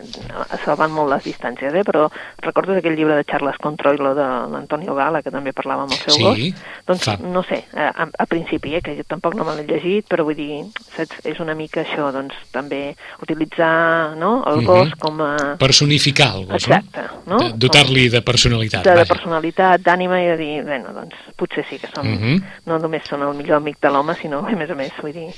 salvant 0.63 0.91
molt 0.95 1.09
les 1.11 1.23
distàncies, 1.25 1.73
eh, 1.75 1.83
però 1.83 2.05
recordes 2.41 2.77
aquell 2.77 2.95
llibre 2.95 3.15
de 3.17 3.25
Charles 3.25 3.57
Controilo 3.59 4.13
de 4.15 4.23
l'Antonio 4.23 4.95
Gala, 4.95 5.21
que 5.21 5.29
també 5.31 5.51
parlava 5.51 5.83
amb 5.83 5.91
el 5.91 5.99
seu 5.99 6.15
Sí, 6.15 6.23
gos? 6.23 6.39
Doncs, 6.87 7.03
fa- 7.03 7.17
no 7.21 7.43
sé, 7.43 7.65
a, 7.75 8.07
a, 8.17 8.25
principi, 8.25 8.75
eh, 8.75 8.81
que 8.81 8.95
jo 8.95 9.03
tampoc 9.03 9.35
no 9.35 9.43
me 9.43 9.55
l'he 9.57 9.67
llegit, 9.67 10.07
però 10.07 10.23
vull 10.23 10.35
dir, 10.39 10.61
saps, 10.95 11.19
és 11.27 11.39
una 11.43 11.53
mica 11.53 11.81
això, 11.83 12.13
doncs, 12.15 12.33
també 12.51 12.95
utilitzar 13.21 14.15
no, 14.17 14.43
el 14.47 14.61
Mhm. 14.61 14.65
gos 14.65 14.95
com 14.99 15.19
a... 15.21 15.55
Personificar 15.57 16.35
el 16.35 16.45
gos, 16.45 16.63
Exacte, 16.63 17.01
no? 17.27 17.37
De- 17.39 17.53
Dotar-li 17.57 18.07
de 18.09 18.21
personalitat. 18.21 18.83
de, 18.83 18.95
de 18.95 19.05
personalitat, 19.05 19.81
d'ànima 19.81 20.21
i 20.21 20.27
de 20.27 20.37
dir, 20.37 20.63
bueno, 20.63 20.93
doncs 20.93 21.15
potser 21.35 21.65
sí 21.69 21.77
que 21.79 21.87
són, 21.93 22.07
Mhm. 22.07 22.43
no 22.65 22.77
només 22.79 23.00
són 23.07 23.23
el 23.25 23.35
millor 23.37 23.61
amic 23.61 23.79
de 23.81 23.91
l'home, 23.93 24.15
sinó 24.19 24.43
a 24.47 24.55
més 24.57 24.71
a 24.71 24.77
més, 24.77 24.95
vull 25.01 25.13
dir, 25.15 25.29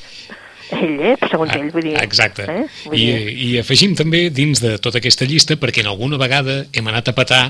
ell, 0.78 0.96
eh, 1.12 1.16
segons 1.30 1.54
ell, 1.56 1.70
vull 1.74 1.86
dir... 1.90 1.98
Exacte. 2.02 2.48
Eh? 2.50 2.66
Vull 2.86 2.98
I, 2.98 3.06
dir, 3.06 3.36
I 3.48 3.50
afegim 3.64 3.96
també 4.00 4.28
dins 4.34 4.62
de 4.64 4.78
tota 4.84 5.02
aquesta 5.02 5.28
llista, 5.30 5.58
perquè 5.60 5.84
en 5.84 5.92
alguna 5.92 6.20
vegada 6.22 6.64
hem 6.74 6.90
anat 6.92 7.12
a 7.12 7.18
petar 7.18 7.44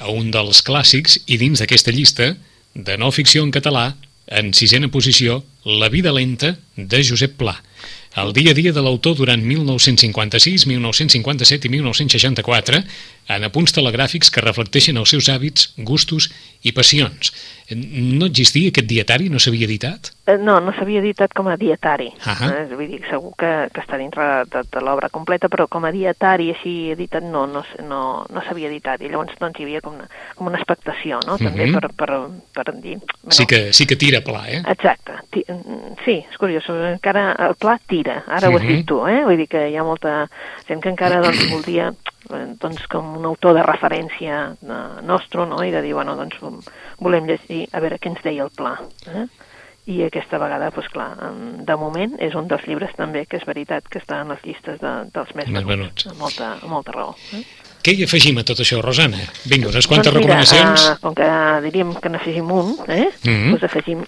a 0.00 0.12
un 0.12 0.30
dels 0.32 0.62
clàssics 0.64 1.20
i 1.26 1.38
dins 1.40 1.62
d'aquesta 1.62 1.92
llista 1.94 2.32
de 2.74 2.96
no 2.98 3.10
ficció 3.12 3.44
en 3.44 3.52
català, 3.52 3.92
en 4.26 4.52
sisena 4.56 4.88
posició, 4.88 5.42
La 5.64 5.88
vida 5.88 6.12
lenta, 6.12 6.56
de 6.76 7.02
Josep 7.04 7.36
Pla. 7.38 7.54
El 8.16 8.32
dia 8.36 8.50
a 8.50 8.54
dia 8.54 8.72
de 8.72 8.82
l'autor 8.84 9.14
durant 9.16 9.40
1956, 9.40 10.66
1957 10.68 11.68
i 11.68 11.70
1964 11.72 12.82
en 13.28 13.44
apunts 13.44 13.72
telegràfics 13.72 14.30
que 14.30 14.40
reflecteixen 14.40 14.96
els 14.98 15.10
seus 15.10 15.28
hàbits, 15.28 15.72
gustos 15.78 16.30
i 16.62 16.72
passions. 16.72 17.32
No 17.72 18.26
existia 18.26 18.68
aquest 18.68 18.86
dietari? 18.90 19.28
No 19.32 19.38
s'havia 19.40 19.64
editat? 19.66 20.10
eh, 20.26 20.36
no, 20.38 20.60
no 20.60 20.70
s'havia 20.76 21.00
editat 21.00 21.32
com 21.34 21.48
a 21.48 21.56
dietari. 21.56 22.10
Eh, 22.26 22.66
vull 22.74 22.86
dir, 22.86 23.00
segur 23.08 23.32
que, 23.38 23.48
que 23.74 23.80
està 23.80 23.96
dintre 23.98 24.44
de, 24.52 24.60
de 24.70 24.80
l'obra 24.84 25.08
completa, 25.08 25.48
però 25.48 25.66
com 25.68 25.84
a 25.84 25.90
dietari 25.90 26.50
així 26.52 26.90
editat 26.92 27.24
no, 27.24 27.46
no, 27.50 27.64
no, 27.88 28.02
no 28.30 28.42
s'havia 28.44 28.68
editat. 28.68 29.00
I 29.02 29.08
llavors 29.10 29.34
doncs, 29.40 29.58
hi 29.58 29.64
havia 29.66 29.80
com 29.80 29.96
una, 29.96 30.06
com 30.36 30.46
una 30.50 30.58
expectació, 30.60 31.18
no?, 31.26 31.38
també 31.38 31.66
Mhm. 31.66 31.78
per, 31.78 31.90
per, 31.96 32.10
per 32.54 32.74
dir... 32.82 32.98
Bueno, 32.98 33.32
Sí 33.34 33.46
que, 33.46 33.72
sí 33.72 33.86
que 33.86 33.96
tira 33.96 34.20
Pla, 34.20 34.44
eh? 34.50 34.62
Exacte. 34.68 35.12
Ti- 35.30 35.44
mm, 35.48 35.96
Sí, 36.04 36.18
és 36.30 36.36
curiós, 36.38 36.64
encara 36.68 37.32
el 37.48 37.54
pla 37.54 37.78
tira, 37.88 38.24
ara 38.26 38.50
ho 38.50 38.56
has 38.58 38.62
Mhm. 38.64 38.68
dit 38.76 38.86
tu, 38.86 39.06
eh? 39.06 39.22
Vull 39.24 39.36
dir 39.38 39.48
que 39.48 39.68
hi 39.70 39.76
ha 39.76 39.82
molta 39.84 40.28
gent 40.68 40.82
que 40.82 40.90
encara 40.90 41.20
doncs, 41.22 41.48
voldria 41.50 41.92
doncs, 42.30 42.86
com 42.90 43.16
un 43.18 43.24
autor 43.26 43.54
de 43.58 43.62
referència 43.66 44.42
eh, 44.54 44.82
nostre, 45.02 45.46
no? 45.46 45.62
I 45.64 45.72
de 45.74 45.82
dir, 45.82 45.94
bueno, 45.94 46.16
doncs 46.16 46.38
volem 47.00 47.26
llegir, 47.26 47.66
a 47.72 47.80
veure 47.80 47.98
què 47.98 48.12
ens 48.12 48.22
deia 48.24 48.44
el 48.44 48.54
pla. 48.54 48.76
Eh? 49.08 49.26
i 49.90 49.98
aquesta 50.06 50.38
vegada, 50.38 50.68
doncs 50.70 50.88
clar, 50.94 51.08
de 51.66 51.76
moment 51.78 52.14
és 52.22 52.36
un 52.38 52.46
dels 52.50 52.62
llibres 52.70 52.92
també 52.94 53.24
que 53.26 53.40
és 53.40 53.46
veritat 53.48 53.88
que 53.90 53.98
està 53.98 54.20
en 54.22 54.30
les 54.30 54.44
llistes 54.46 54.78
de, 54.78 54.92
dels 55.10 55.32
més, 55.34 55.48
més 55.50 55.66
venuts, 55.66 56.06
amb 56.12 56.22
molta, 56.22 56.52
amb 56.60 56.70
molta 56.70 56.94
raó. 56.94 57.16
Eh? 57.34 57.42
Què 57.82 57.96
hi 57.96 58.04
afegim 58.06 58.38
a 58.38 58.44
tot 58.46 58.62
això, 58.62 58.78
Rosana? 58.78 59.18
Vinga, 59.50 59.72
unes 59.72 59.88
quantes 59.90 60.06
doncs 60.06 60.20
mira, 60.20 60.36
recomanacions. 60.38 60.84
Uh, 60.86 61.00
com 61.02 61.16
que 61.18 61.30
diríem 61.66 61.90
que 61.98 62.12
n'afegim 62.14 62.52
un, 62.54 62.76
eh? 62.86 63.08
Mm 63.24 63.32
-hmm. 63.32 63.50
doncs 63.50 63.64
afegim 63.66 64.04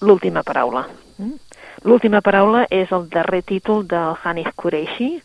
l'última 0.00 0.44
paraula. 0.46 0.86
Mm? 1.18 1.34
L'última 1.82 2.20
paraula 2.20 2.66
és 2.70 2.92
el 2.92 3.08
darrer 3.10 3.42
títol 3.42 3.86
del 3.86 4.14
Hanif 4.22 4.54
Qureshi. 4.54 5.22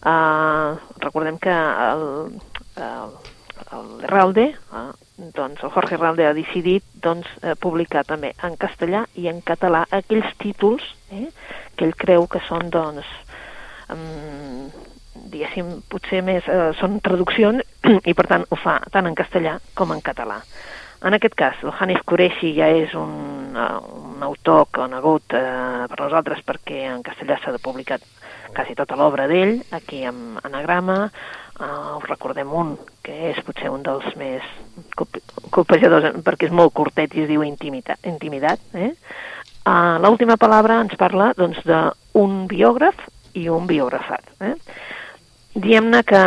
Uh, 0.00 0.78
recordem 1.02 1.36
que 1.38 1.52
el, 1.52 2.04
el, 2.80 3.10
el 3.76 3.88
Ralde, 4.08 4.46
uh, 4.72 4.88
doncs 5.36 5.62
el 5.62 5.70
Jorge 5.70 5.96
Ralde 5.96 6.26
ha 6.26 6.32
decidit 6.32 6.84
doncs, 7.02 7.28
eh, 7.42 7.54
publicar 7.60 8.04
també 8.08 8.32
en 8.46 8.56
castellà 8.60 9.04
i 9.20 9.28
en 9.28 9.42
català 9.44 9.84
aquells 9.92 10.32
títols 10.40 10.84
eh, 11.12 11.28
que 11.76 11.84
ell 11.84 11.96
creu 11.96 12.26
que 12.30 12.40
són 12.46 12.70
doncs, 12.72 13.08
um, 13.92 14.70
diguéssim, 15.30 15.80
potser 15.92 16.22
més 16.24 16.48
eh, 16.48 16.70
són 16.80 17.00
traduccions 17.04 17.64
i 18.08 18.14
per 18.16 18.26
tant 18.30 18.46
ho 18.48 18.58
fa 18.60 18.78
tant 18.92 19.08
en 19.10 19.18
castellà 19.18 19.58
com 19.74 19.92
en 19.92 20.00
català. 20.04 20.40
En 21.04 21.16
aquest 21.16 21.32
cas, 21.36 21.60
el 21.64 21.72
Hanif 21.72 22.02
Qureshi 22.04 22.50
ja 22.58 22.66
és 22.76 22.92
un, 22.98 23.12
uh, 23.56 23.78
un 24.14 24.24
autor 24.24 24.66
conegut 24.76 25.32
uh, 25.32 25.86
per 25.88 25.96
nosaltres 25.96 26.42
perquè 26.44 26.82
en 26.90 27.00
castellà 27.06 27.38
s'ha 27.40 27.56
publicat 27.62 28.04
quasi 28.54 28.76
tota 28.78 28.98
l'obra 28.98 29.26
d'ell, 29.30 29.60
aquí 29.76 30.02
en 30.08 30.38
anagrama, 30.42 31.10
uh, 31.60 31.98
us 31.98 32.08
recordem 32.08 32.52
un, 32.52 32.74
que 33.04 33.14
és 33.30 33.40
potser 33.46 33.70
un 33.72 33.84
dels 33.86 34.06
més 34.20 34.46
colpejadors, 35.54 36.12
perquè 36.26 36.48
és 36.48 36.54
molt 36.54 36.74
curtet 36.76 37.14
i 37.14 37.24
es 37.24 37.30
diu 37.30 37.44
intimitat. 37.44 38.62
Eh? 38.74 38.92
Uh, 39.64 39.98
L'última 40.02 40.38
paraula 40.40 40.80
ens 40.84 40.96
parla 41.00 41.32
doncs, 41.36 41.62
biògraf 42.50 43.06
i 43.38 43.48
un 43.52 43.68
biografat. 43.70 44.26
Eh? 44.40 44.54
Diem-ne 45.54 46.04
que 46.06 46.20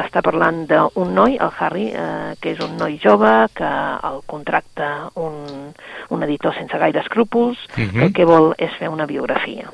està 0.00 0.20
parlant 0.24 0.64
d'un 0.68 1.12
noi, 1.14 1.36
el 1.40 1.52
Harry, 1.58 1.86
eh, 1.92 2.34
que 2.40 2.52
és 2.54 2.60
un 2.64 2.76
noi 2.80 2.98
jove, 3.00 3.30
que 3.56 3.70
el 4.10 4.20
contracta 4.28 5.10
un, 5.20 5.72
un 6.10 6.26
editor 6.26 6.54
sense 6.56 6.78
gaire 6.78 7.00
escrúpols, 7.00 7.58
uh 7.76 7.80
-huh. 7.80 7.92
que 7.92 8.04
el 8.06 8.12
que 8.12 8.24
vol 8.24 8.54
és 8.58 8.72
fer 8.78 8.88
una 8.88 9.06
biografia. 9.06 9.70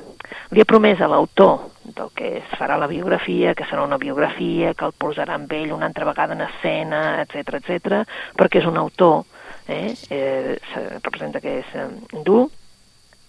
Li 0.51 0.61
ha 0.61 0.65
promès 0.65 1.01
a 1.01 1.07
l'autor 1.07 1.59
del 1.83 2.09
que 2.15 2.37
es 2.37 2.59
farà 2.59 2.77
la 2.77 2.87
biografia, 2.87 3.53
que 3.53 3.65
serà 3.65 3.83
una 3.83 3.97
biografia, 3.97 4.73
que 4.73 4.85
el 4.85 4.93
posarà 4.93 5.33
amb 5.35 5.51
ell 5.51 5.73
una 5.73 5.85
altra 5.85 6.05
vegada 6.05 6.33
en 6.33 6.41
escena, 6.41 7.21
etc 7.21 7.55
etc, 7.55 8.03
perquè 8.35 8.59
és 8.59 8.65
un 8.65 8.77
autor, 8.77 9.25
eh, 9.67 9.93
eh, 10.09 10.59
representa 11.03 11.41
que 11.41 11.59
és 11.59 11.75
eh, 11.75 11.87
dur, 12.23 12.49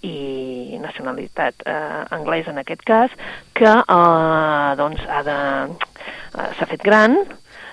i 0.07 0.79
nacionalitat 0.81 1.67
eh, 1.67 2.05
anglesa 2.15 2.53
en 2.53 2.63
aquest 2.63 2.85
cas, 2.87 3.15
que 3.55 3.71
eh, 3.71 4.71
doncs 4.79 5.03
ha 5.09 5.23
de 5.27 5.39
eh, 5.69 6.51
s'ha 6.59 6.69
fet 6.71 6.85
gran, 6.85 7.19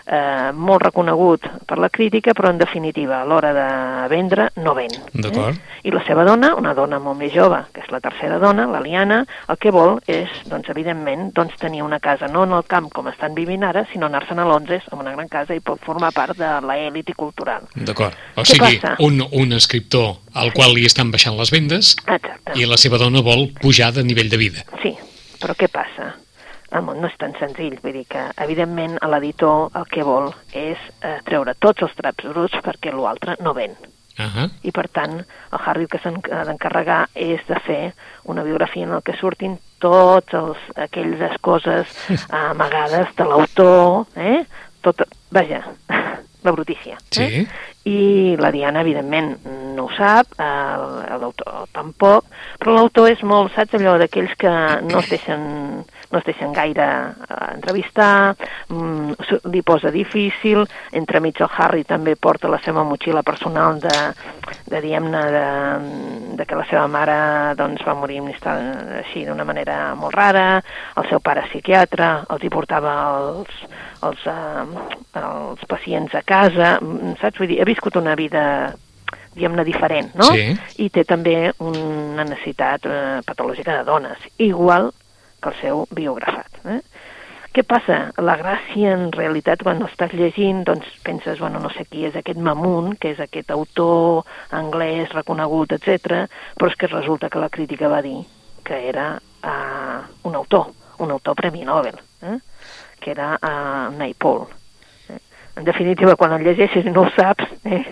eh, 0.06 0.52
molt 0.54 0.84
reconegut 0.84 1.48
per 1.66 1.78
la 1.82 1.90
crítica, 1.90 2.34
però 2.38 2.52
en 2.52 2.60
definitiva 2.62 3.22
a 3.22 3.26
l'hora 3.26 3.52
de 3.56 3.68
vendre 4.12 4.50
no 4.62 4.74
ven. 4.78 4.94
Eh? 5.16 5.54
I 5.86 5.94
la 5.94 6.04
seva 6.06 6.26
dona, 6.28 6.54
una 6.56 6.74
dona 6.78 7.00
molt 7.00 7.20
més 7.20 7.34
jove, 7.34 7.60
que 7.74 7.84
és 7.84 7.92
la 7.94 8.02
tercera 8.04 8.40
dona, 8.42 8.68
la 8.70 8.82
Liana, 8.82 9.24
el 9.50 9.60
que 9.62 9.74
vol 9.74 10.00
és, 10.08 10.30
doncs, 10.50 10.70
evidentment, 10.74 11.30
doncs, 11.36 11.58
tenir 11.62 11.84
una 11.86 12.00
casa 12.00 12.30
no 12.32 12.46
en 12.46 12.56
el 12.58 12.66
camp 12.70 12.90
com 12.94 13.10
estan 13.12 13.36
vivint 13.38 13.64
ara, 13.66 13.86
sinó 13.92 14.10
anar-se'n 14.10 14.42
a 14.42 14.48
Londres 14.50 14.86
amb 14.92 15.02
una 15.02 15.16
gran 15.16 15.30
casa 15.32 15.56
i 15.56 15.64
pot 15.64 15.82
formar 15.86 16.12
part 16.16 16.38
de 16.38 16.52
l'elit 16.66 17.14
cultural. 17.16 17.66
D'acord. 17.76 18.16
O 18.36 18.44
Què 18.44 18.56
sigui, 18.56 18.80
passa? 18.82 18.96
un, 19.06 19.22
un 19.32 19.54
escriptor 19.54 20.16
al 20.34 20.52
qual 20.56 20.74
li 20.76 20.86
estan 20.86 21.12
baixant 21.14 21.38
les 21.38 21.52
vendes 21.54 21.96
Exacte. 22.06 22.58
i 22.60 22.66
la 22.70 22.78
seva 22.82 23.00
dona 23.02 23.24
vol 23.26 23.50
pujar 23.62 23.92
de 23.96 24.04
nivell 24.04 24.30
de 24.30 24.42
vida. 24.42 24.66
Sí, 24.82 24.96
però 25.42 25.56
què 25.58 25.70
passa? 25.72 26.16
El 26.72 26.86
món 26.86 27.02
no 27.02 27.08
és 27.08 27.18
tan 27.22 27.36
senzill, 27.40 27.78
vull 27.84 27.94
dir 27.94 28.06
que, 28.10 28.24
evidentment, 28.42 28.98
a 29.02 29.10
l'editor 29.12 29.70
el 29.78 29.86
que 29.92 30.06
vol 30.06 30.32
és 30.52 30.80
eh, 31.02 31.20
treure 31.28 31.54
tots 31.62 31.86
els 31.86 31.94
traps 32.00 32.26
bruts 32.32 32.64
perquè 32.66 32.94
l'altre 32.94 33.38
no 33.42 33.54
ven. 33.54 33.76
Uh 34.18 34.26
-huh. 34.26 34.50
I, 34.64 34.72
per 34.72 34.88
tant, 34.88 35.20
el 35.20 35.60
Harry 35.66 35.82
el 35.82 35.88
que 35.90 36.00
s'ha 36.00 36.12
d'encarregar 36.46 37.10
és 37.14 37.42
de 37.48 37.60
fer 37.60 37.94
una 38.24 38.44
biografia 38.44 38.84
en 38.84 38.94
el 38.94 39.04
que 39.04 39.18
surtin 39.18 39.60
tots 39.80 40.34
els, 40.34 40.58
aquelles 40.76 41.38
coses 41.42 41.88
amagades 42.30 43.16
de 43.16 43.24
l'autor, 43.26 44.06
eh? 44.16 44.46
Tot, 44.82 45.02
vaja, 45.32 45.64
la 46.44 46.52
brutícia. 46.52 46.98
Sí. 47.12 47.24
Eh? 47.24 47.48
I 47.86 48.36
la 48.42 48.50
Diana, 48.50 48.82
evidentment, 48.82 49.36
no 49.76 49.84
ho 49.86 49.92
sap, 49.94 50.32
l'autor 50.40 51.68
tampoc, 51.76 52.26
però 52.58 52.74
l'autor 52.74 53.12
és 53.12 53.22
molt, 53.28 53.54
saps, 53.54 53.76
allò 53.78 53.94
d'aquells 54.02 54.34
que 54.42 54.54
no 54.88 55.04
es 55.04 55.12
deixen, 55.12 55.44
no 56.10 56.22
es 56.22 56.26
deixen 56.26 56.54
gaire 56.56 56.88
eh, 57.28 57.38
entrevistar, 57.54 58.34
mm, 58.72 59.46
li 59.54 59.62
posa 59.62 59.92
difícil, 59.94 60.64
entremig 60.98 61.42
el 61.44 61.52
Harry 61.60 61.84
també 61.86 62.16
porta 62.16 62.50
la 62.50 62.62
seva 62.66 62.86
motxilla 62.88 63.22
personal 63.28 63.78
de, 63.84 63.96
de 64.72 64.82
diguem-ne, 64.82 65.24
de, 65.36 65.46
de 66.40 66.50
que 66.50 66.58
la 66.58 66.66
seva 66.72 66.88
mare 66.90 67.20
doncs, 67.60 67.86
va 67.86 67.98
morir 68.00 68.22
així 68.26 69.26
d'una 69.28 69.46
manera 69.46 69.94
molt 70.00 70.16
rara, 70.16 70.62
el 70.98 71.10
seu 71.12 71.22
pare 71.22 71.46
psiquiatre, 71.52 72.12
els 72.32 72.44
hi 72.44 72.50
portava 72.50 72.96
els, 73.20 73.66
els, 74.10 74.26
eh, 74.26 75.22
els 75.22 75.66
pacients 75.70 76.16
a 76.16 76.24
casa, 76.26 76.78
mm, 76.82 77.18
saps? 77.22 77.40
Vull 77.40 77.52
dir, 77.52 77.62
viscut 77.76 78.00
una 78.02 78.16
vida 78.18 78.46
diguem-ne, 79.36 79.66
diferent, 79.68 80.14
no? 80.16 80.32
Sí. 80.32 80.54
I 80.82 80.90
té 80.96 81.04
també 81.08 81.52
una 81.60 82.24
necessitat 82.24 82.88
eh, 82.88 83.22
patològica 83.28 83.80
de 83.80 83.88
dones, 83.88 84.30
igual 84.42 84.94
que 85.42 85.52
el 85.52 85.58
seu 85.60 85.84
biografat. 85.92 86.62
Eh? 86.72 86.80
Què 87.56 87.64
passa? 87.64 88.00
La 88.20 88.36
gràcia, 88.40 88.96
en 88.98 89.12
realitat, 89.16 89.62
quan 89.64 89.84
estàs 89.86 90.16
llegint, 90.16 90.66
doncs 90.68 90.90
penses, 91.06 91.40
bueno, 91.40 91.62
no 91.64 91.72
sé 91.72 91.86
qui 91.88 92.04
és 92.08 92.16
aquest 92.20 92.40
Mamun, 92.40 92.98
que 93.00 93.14
és 93.14 93.22
aquest 93.24 93.54
autor 93.56 94.26
anglès 94.56 95.14
reconegut, 95.16 95.78
etc. 95.78 96.26
però 96.58 96.72
és 96.72 96.76
que 96.76 96.92
resulta 96.92 97.30
que 97.32 97.40
la 97.40 97.52
crítica 97.52 97.92
va 97.92 98.02
dir 98.04 98.18
que 98.66 98.82
era 98.90 99.14
uh, 99.16 100.04
un 100.28 100.36
autor, 100.36 100.68
un 101.00 101.16
autor 101.16 101.38
Premi 101.40 101.64
Nobel, 101.64 101.96
eh? 102.24 102.38
que 103.00 103.16
era 103.16 103.36
uh, 103.40 103.88
Naipaul. 103.96 104.48
En 105.56 105.64
definitiva, 105.64 106.16
quan 106.20 106.34
el 106.36 106.44
llegeixes 106.44 106.86
i 106.86 106.92
no 106.92 107.06
ho 107.06 107.10
saps, 107.16 107.46
eh? 107.64 107.84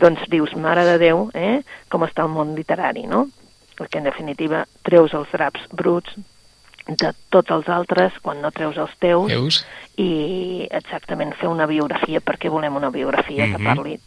doncs 0.00 0.24
dius, 0.32 0.54
mare 0.56 0.84
de 0.88 0.98
Déu, 0.98 1.26
eh? 1.34 1.60
com 1.92 2.04
està 2.06 2.24
el 2.24 2.30
món 2.32 2.54
literari, 2.56 3.04
no? 3.06 3.26
Perquè, 3.76 3.98
en 4.00 4.04
definitiva, 4.08 4.64
treus 4.82 5.12
els 5.14 5.28
draps 5.32 5.66
bruts 5.72 6.14
de 6.88 7.12
tots 7.30 7.50
els 7.54 7.68
altres 7.68 8.16
quan 8.22 8.40
no 8.42 8.50
treus 8.50 8.76
els 8.76 8.90
teus 8.98 9.28
Veus? 9.30 9.60
i 10.02 10.66
exactament 10.70 11.30
fer 11.38 11.46
una 11.48 11.66
biografia 11.70 12.18
perquè 12.20 12.50
volem 12.50 12.74
una 12.76 12.90
biografia 12.90 13.46
Mhm. 13.46 13.52
que 13.56 13.62
parli, 13.64 13.98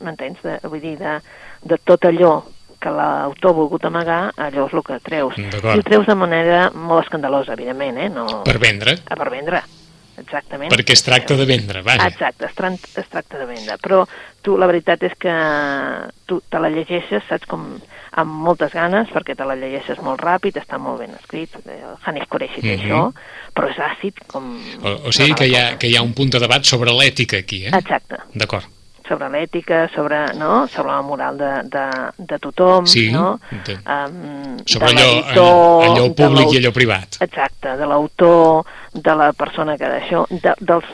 m'entens? 0.00 0.38
Vull 0.62 0.80
dir, 0.80 0.96
de, 0.98 1.18
de 1.62 1.76
tot 1.84 2.00
allò 2.08 2.42
que 2.80 2.88
l'autor 2.90 3.50
ha 3.50 3.54
volgut 3.58 3.84
amagar, 3.84 4.32
allò 4.36 4.66
és 4.66 4.72
el 4.74 4.82
que 4.82 4.98
treus. 5.00 5.36
I 5.38 5.78
ho 5.78 5.82
treus 5.82 6.06
de 6.06 6.14
manera 6.14 6.70
molt 6.74 7.04
escandalosa, 7.04 7.52
evidentment, 7.54 7.98
eh? 7.98 8.08
No, 8.08 8.42
Per 8.44 8.58
vendre. 8.58 8.98
a 9.08 9.16
per 9.16 9.30
vendre, 9.30 9.62
exactament. 10.18 10.70
Perquè 10.72 10.92
es 10.96 11.02
tracta 11.02 11.36
de 11.36 11.44
vendre, 11.46 11.82
vaja. 11.82 12.06
Exacte, 12.08 12.46
es, 12.46 12.54
tran- 12.54 12.78
es 12.80 13.08
tracta 13.08 13.38
de 13.38 13.46
vendre. 13.46 13.76
Però 13.82 14.04
tu, 14.42 14.56
la 14.58 14.66
veritat 14.70 15.02
és 15.02 15.12
que 15.18 15.34
tu 16.26 16.40
te 16.48 16.58
la 16.60 16.70
llegeixes, 16.72 17.24
saps, 17.28 17.46
com 17.50 17.66
amb 18.14 18.30
moltes 18.46 18.70
ganes, 18.72 19.08
perquè 19.10 19.34
te 19.34 19.44
la 19.48 19.56
llegeixes 19.58 19.98
molt 20.04 20.20
ràpid, 20.22 20.54
està 20.60 20.78
molt 20.78 21.00
ben 21.02 21.10
escrit, 21.18 21.50
eh, 21.66 21.80
el 21.82 21.96
Hanif 22.06 22.28
Qureshi 22.30 22.60
té 22.62 22.76
Mhm. 22.76 22.84
això, 22.84 23.00
però 23.54 23.70
és 23.72 23.80
àcid 23.82 24.22
com... 24.30 24.52
O, 24.84 25.08
o 25.08 25.12
sigui 25.12 25.34
que 25.34 25.48
hi, 25.48 25.56
ha, 25.58 25.76
que 25.78 25.88
hi 25.90 25.96
ha 25.96 26.02
un 26.02 26.12
punt 26.14 26.30
de 26.30 26.38
debat 26.38 26.62
sobre 26.64 26.92
l'ètica 26.94 27.38
aquí, 27.42 27.64
eh? 27.66 27.72
Exacte, 27.74 28.16
D'acord. 28.34 28.64
sobre 29.08 29.28
l'ètica, 29.28 29.88
sobre, 29.92 30.32
no? 30.38 30.66
sobre 30.68 30.92
la 30.92 31.02
moral 31.02 31.36
de, 31.36 31.50
de, 31.68 31.82
de 32.16 32.38
tothom, 32.38 32.86
Sí, 32.86 33.10
no? 33.12 33.38
Um, 33.84 34.56
Sobre 34.64 34.88
allò, 34.94 35.82
allò 35.82 36.06
de 36.08 36.14
públic 36.14 36.52
i 36.54 36.56
allò 36.62 36.70
privat. 36.72 37.18
Exacte, 37.20 37.74
de 37.76 37.84
l'autor, 37.84 38.64
de 38.94 39.14
la 39.18 39.32
persona 39.34 39.76
que 39.76 39.88
d'això, 39.90 40.24
de, 40.30 40.54
dels, 40.60 40.84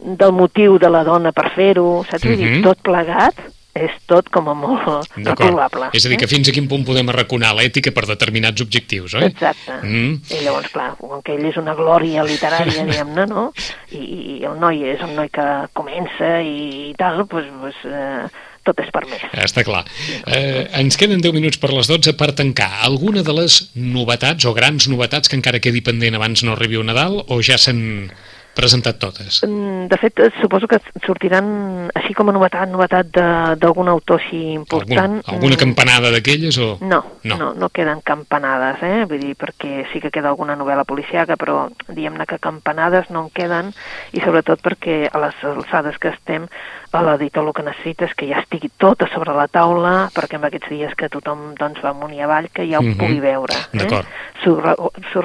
del 0.00 0.32
motiu 0.32 0.78
de 0.78 0.88
la 0.90 1.04
dona 1.04 1.32
per 1.36 1.50
fer-ho, 1.54 2.02
saps? 2.08 2.24
Vull 2.24 2.36
dir, 2.40 2.50
Mhm. 2.56 2.62
tot 2.64 2.80
plegat 2.82 3.34
és 3.76 3.92
tot 4.08 4.30
com 4.32 4.48
a 4.48 4.54
molt 4.54 5.06
reprovable. 5.16 5.90
És 5.92 6.06
a 6.06 6.08
dir, 6.08 6.16
que 6.16 6.26
fins 6.26 6.48
a 6.48 6.52
quin 6.52 6.66
punt 6.66 6.82
podem 6.86 7.10
arraconar 7.12 7.50
l'ètica 7.54 7.92
per 7.92 8.06
determinats 8.08 8.62
objectius, 8.64 9.12
oi? 9.14 9.24
Exacte. 9.28 9.74
Mm. 9.82 10.14
I 10.32 10.40
llavors, 10.46 10.70
clar, 10.72 10.94
com 10.96 11.20
que 11.20 11.34
ell 11.36 11.44
és 11.44 11.58
una 11.60 11.74
glòria 11.76 12.24
literària, 12.24 12.86
diguem-ne, 12.88 13.26
no? 13.26 13.52
I, 13.92 14.00
I 14.40 14.44
el 14.48 14.58
noi 14.58 14.82
és 14.94 15.02
un 15.04 15.14
noi 15.14 15.28
que 15.28 15.44
comença 15.74 16.40
i, 16.40 16.94
tal, 16.96 17.18
doncs, 17.18 17.28
pues, 17.28 17.44
pues, 17.60 17.74
eh, 17.84 18.26
tot 18.66 18.82
és 18.82 18.90
permès. 18.94 19.24
Està 19.46 19.64
clar. 19.66 19.84
Eh, 20.26 20.66
ens 20.82 20.98
queden 20.98 21.22
10 21.24 21.36
minuts 21.36 21.60
per 21.62 21.72
les 21.74 21.90
12 21.90 22.16
per 22.18 22.32
tancar. 22.36 22.70
Alguna 22.86 23.24
de 23.26 23.34
les 23.36 23.60
novetats 23.74 24.46
o 24.46 24.54
grans 24.56 24.88
novetats 24.92 25.30
que 25.30 25.38
encara 25.38 25.62
quedi 25.62 25.84
pendent 25.86 26.18
abans 26.18 26.42
no 26.46 26.56
arribi 26.56 26.80
el 26.80 26.88
Nadal 26.88 27.22
o 27.26 27.40
ja 27.42 27.58
s'han 27.60 28.10
presentat 28.56 28.98
totes. 28.98 29.42
Mm, 29.46 29.86
De 29.86 29.96
fet, 30.00 30.18
suposo 30.40 30.66
que 30.66 30.80
sortiran, 31.04 31.90
així 31.94 32.14
com 32.16 32.28
a 32.30 32.34
novetat, 32.34 32.68
novetat 32.72 33.12
d'algun 33.60 33.88
autor 33.92 34.18
així 34.20 34.40
important. 34.56 35.20
Algun, 35.20 35.34
alguna 35.36 35.54
mm, 35.54 35.60
campanada 35.60 36.10
d'aquelles 36.10 36.58
o...? 36.58 36.78
No, 36.80 37.02
No. 37.22 37.36
no, 37.38 37.52
no, 37.54 37.68
queden 37.70 38.00
campanades, 38.02 38.82
eh? 38.82 39.04
Vull 39.06 39.20
dir, 39.20 39.36
perquè 39.38 39.84
sí 39.92 40.00
que 40.00 40.10
queda 40.10 40.28
alguna 40.32 40.56
novel·la 40.56 40.84
policiaca, 40.88 41.36
però 41.36 41.68
diguem-ne 41.88 42.26
que 42.26 42.38
campanades 42.42 43.10
no 43.10 43.26
en 43.26 43.30
queden, 43.30 43.72
i 44.12 44.20
sobretot 44.24 44.60
perquè 44.64 45.06
a 45.12 45.18
les 45.22 45.34
alçades 45.44 45.98
que 45.98 46.08
estem, 46.14 46.48
a 46.96 47.02
l'editor 47.02 47.44
el 47.46 47.52
que 47.52 47.62
necessita 47.66 48.06
és 48.06 48.14
que 48.16 48.26
ja 48.30 48.40
estigui 48.40 48.70
tot 48.78 49.02
a 49.02 49.08
sobre 49.12 49.34
la 49.36 49.48
taula, 49.48 50.08
perquè 50.14 50.38
en 50.40 50.44
aquests 50.48 50.70
dies 50.70 50.94
que 50.96 51.10
tothom 51.12 51.50
doncs, 51.58 51.82
va 51.84 51.90
amunt 51.90 52.14
i 52.14 52.22
avall, 52.24 52.48
que 52.50 52.64
ja 52.66 52.78
ho 52.78 52.82
Mhm. 52.82 52.96
pugui 52.96 53.20
veure. 53.20 53.54
Eh? 53.72 53.78
D'acord. 53.84 54.06
S'ho 54.42 54.56
re- 54.60 54.76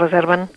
reserven 0.01 0.49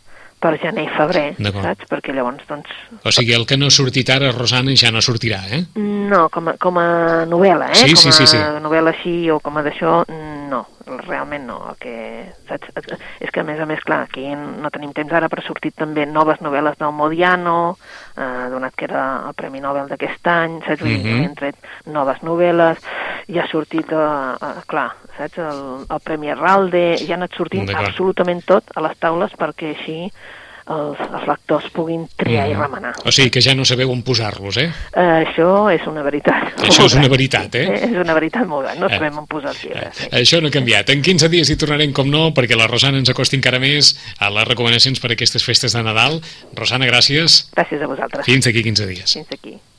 per 0.44 0.54
gener 0.61 0.85
i 0.85 0.90
febrer, 0.92 1.26
saps? 1.40 1.88
Perquè 1.88 2.12
llavors, 2.12 2.44
doncs, 2.50 2.72
O 3.04 3.12
sigui, 3.14 3.33
el 3.37 3.46
que 3.48 3.57
no 3.57 3.70
ha 3.70 3.74
sortit 3.74 4.11
ara, 4.12 4.33
Rosana, 4.37 4.74
ja 4.76 4.92
no 4.92 5.00
sortirà, 5.04 5.40
eh? 5.57 5.62
no, 5.80 6.26
com 6.33 6.52
a, 6.52 6.57
com 6.61 6.80
a 6.80 6.88
novel·la, 7.30 7.70
eh? 7.72 7.80
Sí, 7.80 7.96
com 7.96 8.02
sí, 8.04 8.12
sí, 8.12 8.28
sí. 8.35 8.40
novel·la 8.64 8.92
així 8.92 9.14
o 9.33 9.40
com 9.44 9.57
a 9.57 9.64
d'això, 9.64 10.02
no, 10.50 10.61
realment 11.07 11.46
no. 11.48 11.57
El 11.70 11.78
que, 11.80 11.94
saps? 12.48 12.70
És 13.20 13.30
que, 13.30 13.42
a 13.42 13.46
més 13.46 13.61
a 13.61 13.66
més, 13.68 13.83
clar, 13.87 14.02
aquí 14.09 14.26
no 14.35 14.70
tenim 14.74 14.92
temps 14.96 15.12
ara, 15.12 15.28
però 15.33 15.42
ha 15.42 15.46
sortit 15.46 15.76
també 15.78 16.07
noves 16.07 16.42
novel·les 16.44 16.78
del 16.80 16.94
Modiano, 16.96 17.57
eh, 18.16 18.46
donat 18.52 18.76
que 18.76 18.88
era 18.88 19.04
el 19.28 19.35
Premi 19.38 19.62
Nobel 19.64 19.90
d'aquest 19.90 20.30
any, 20.35 20.61
saps? 20.66 20.83
Mhm. 20.83 21.02
li 21.04 21.24
han 21.24 21.35
tret 21.35 21.57
noves 21.87 22.22
novel·les, 22.22 22.78
ja 23.28 23.42
ha 23.44 23.48
sortit, 23.48 23.92
eh, 23.92 24.37
eh, 24.48 24.62
clar, 24.66 24.90
saps? 25.16 25.38
El, 25.38 25.64
el 25.88 26.00
Premi 26.04 26.30
Arralde, 26.30 26.87
ja 27.02 27.14
ha 27.14 27.20
anat 27.22 27.37
sortint 27.37 27.70
absolutament 27.74 28.44
tot 28.44 28.74
a 28.74 28.80
les 28.80 28.98
taules 28.98 29.33
perquè 29.38 29.74
així 29.76 30.11
els, 30.66 30.98
els 31.00 31.27
lectors 31.29 31.66
puguin 31.74 32.07
triar 32.16 32.48
i 32.48 32.55
Mhm. 32.55 32.61
remenar. 32.62 32.92
O 33.05 33.12
sigui 33.12 33.31
que 33.31 33.40
ja 33.42 33.55
no 33.55 33.64
sabeu 33.64 33.90
on 33.90 34.03
posar-los, 34.03 34.57
eh? 34.57 34.70
Uh, 34.96 35.24
això 35.24 35.72
és 35.74 35.87
una 35.87 36.03
veritat. 36.03 36.55
Això 36.62 36.87
és 36.87 36.94
una 36.94 37.09
veritat, 37.09 37.55
eh? 37.55 37.66
És 37.85 37.96
una 37.96 38.14
veritat 38.14 38.46
molt 38.46 38.64
gran, 38.64 38.81
no 38.81 38.87
Eh. 38.87 38.90
sabem 38.98 39.18
on 39.18 39.27
posar 39.27 39.50
els 39.50 39.62
llibres. 39.64 39.94
Sí. 39.96 40.09
Això 40.11 40.40
no 40.40 40.48
ha 40.48 40.50
canviat. 40.50 40.88
En 40.90 41.03
15 41.03 41.29
dies 41.29 41.50
hi 41.50 41.57
tornarem, 41.57 41.92
com 41.92 42.09
no, 42.11 42.33
perquè 42.33 42.57
la 42.57 42.66
Rosana 42.66 42.98
ens 42.98 43.11
acosti 43.11 43.37
encara 43.37 43.59
més 43.59 43.96
a 44.18 44.31
les 44.31 44.48
recomanacions 44.48 45.00
per 45.00 45.11
a 45.11 45.14
aquestes 45.14 45.44
festes 45.44 45.72
de 45.72 45.83
Nadal. 45.83 46.20
Rosana, 46.55 46.87
gràcies. 46.87 47.50
Gràcies 47.55 47.83
a 47.83 47.87
vosaltres. 47.87 48.24
Fins 48.24 48.46
aquí 48.46 48.62
15 48.62 48.87
dies. 48.87 49.12
Fins 49.12 49.29
aquí. 49.33 49.59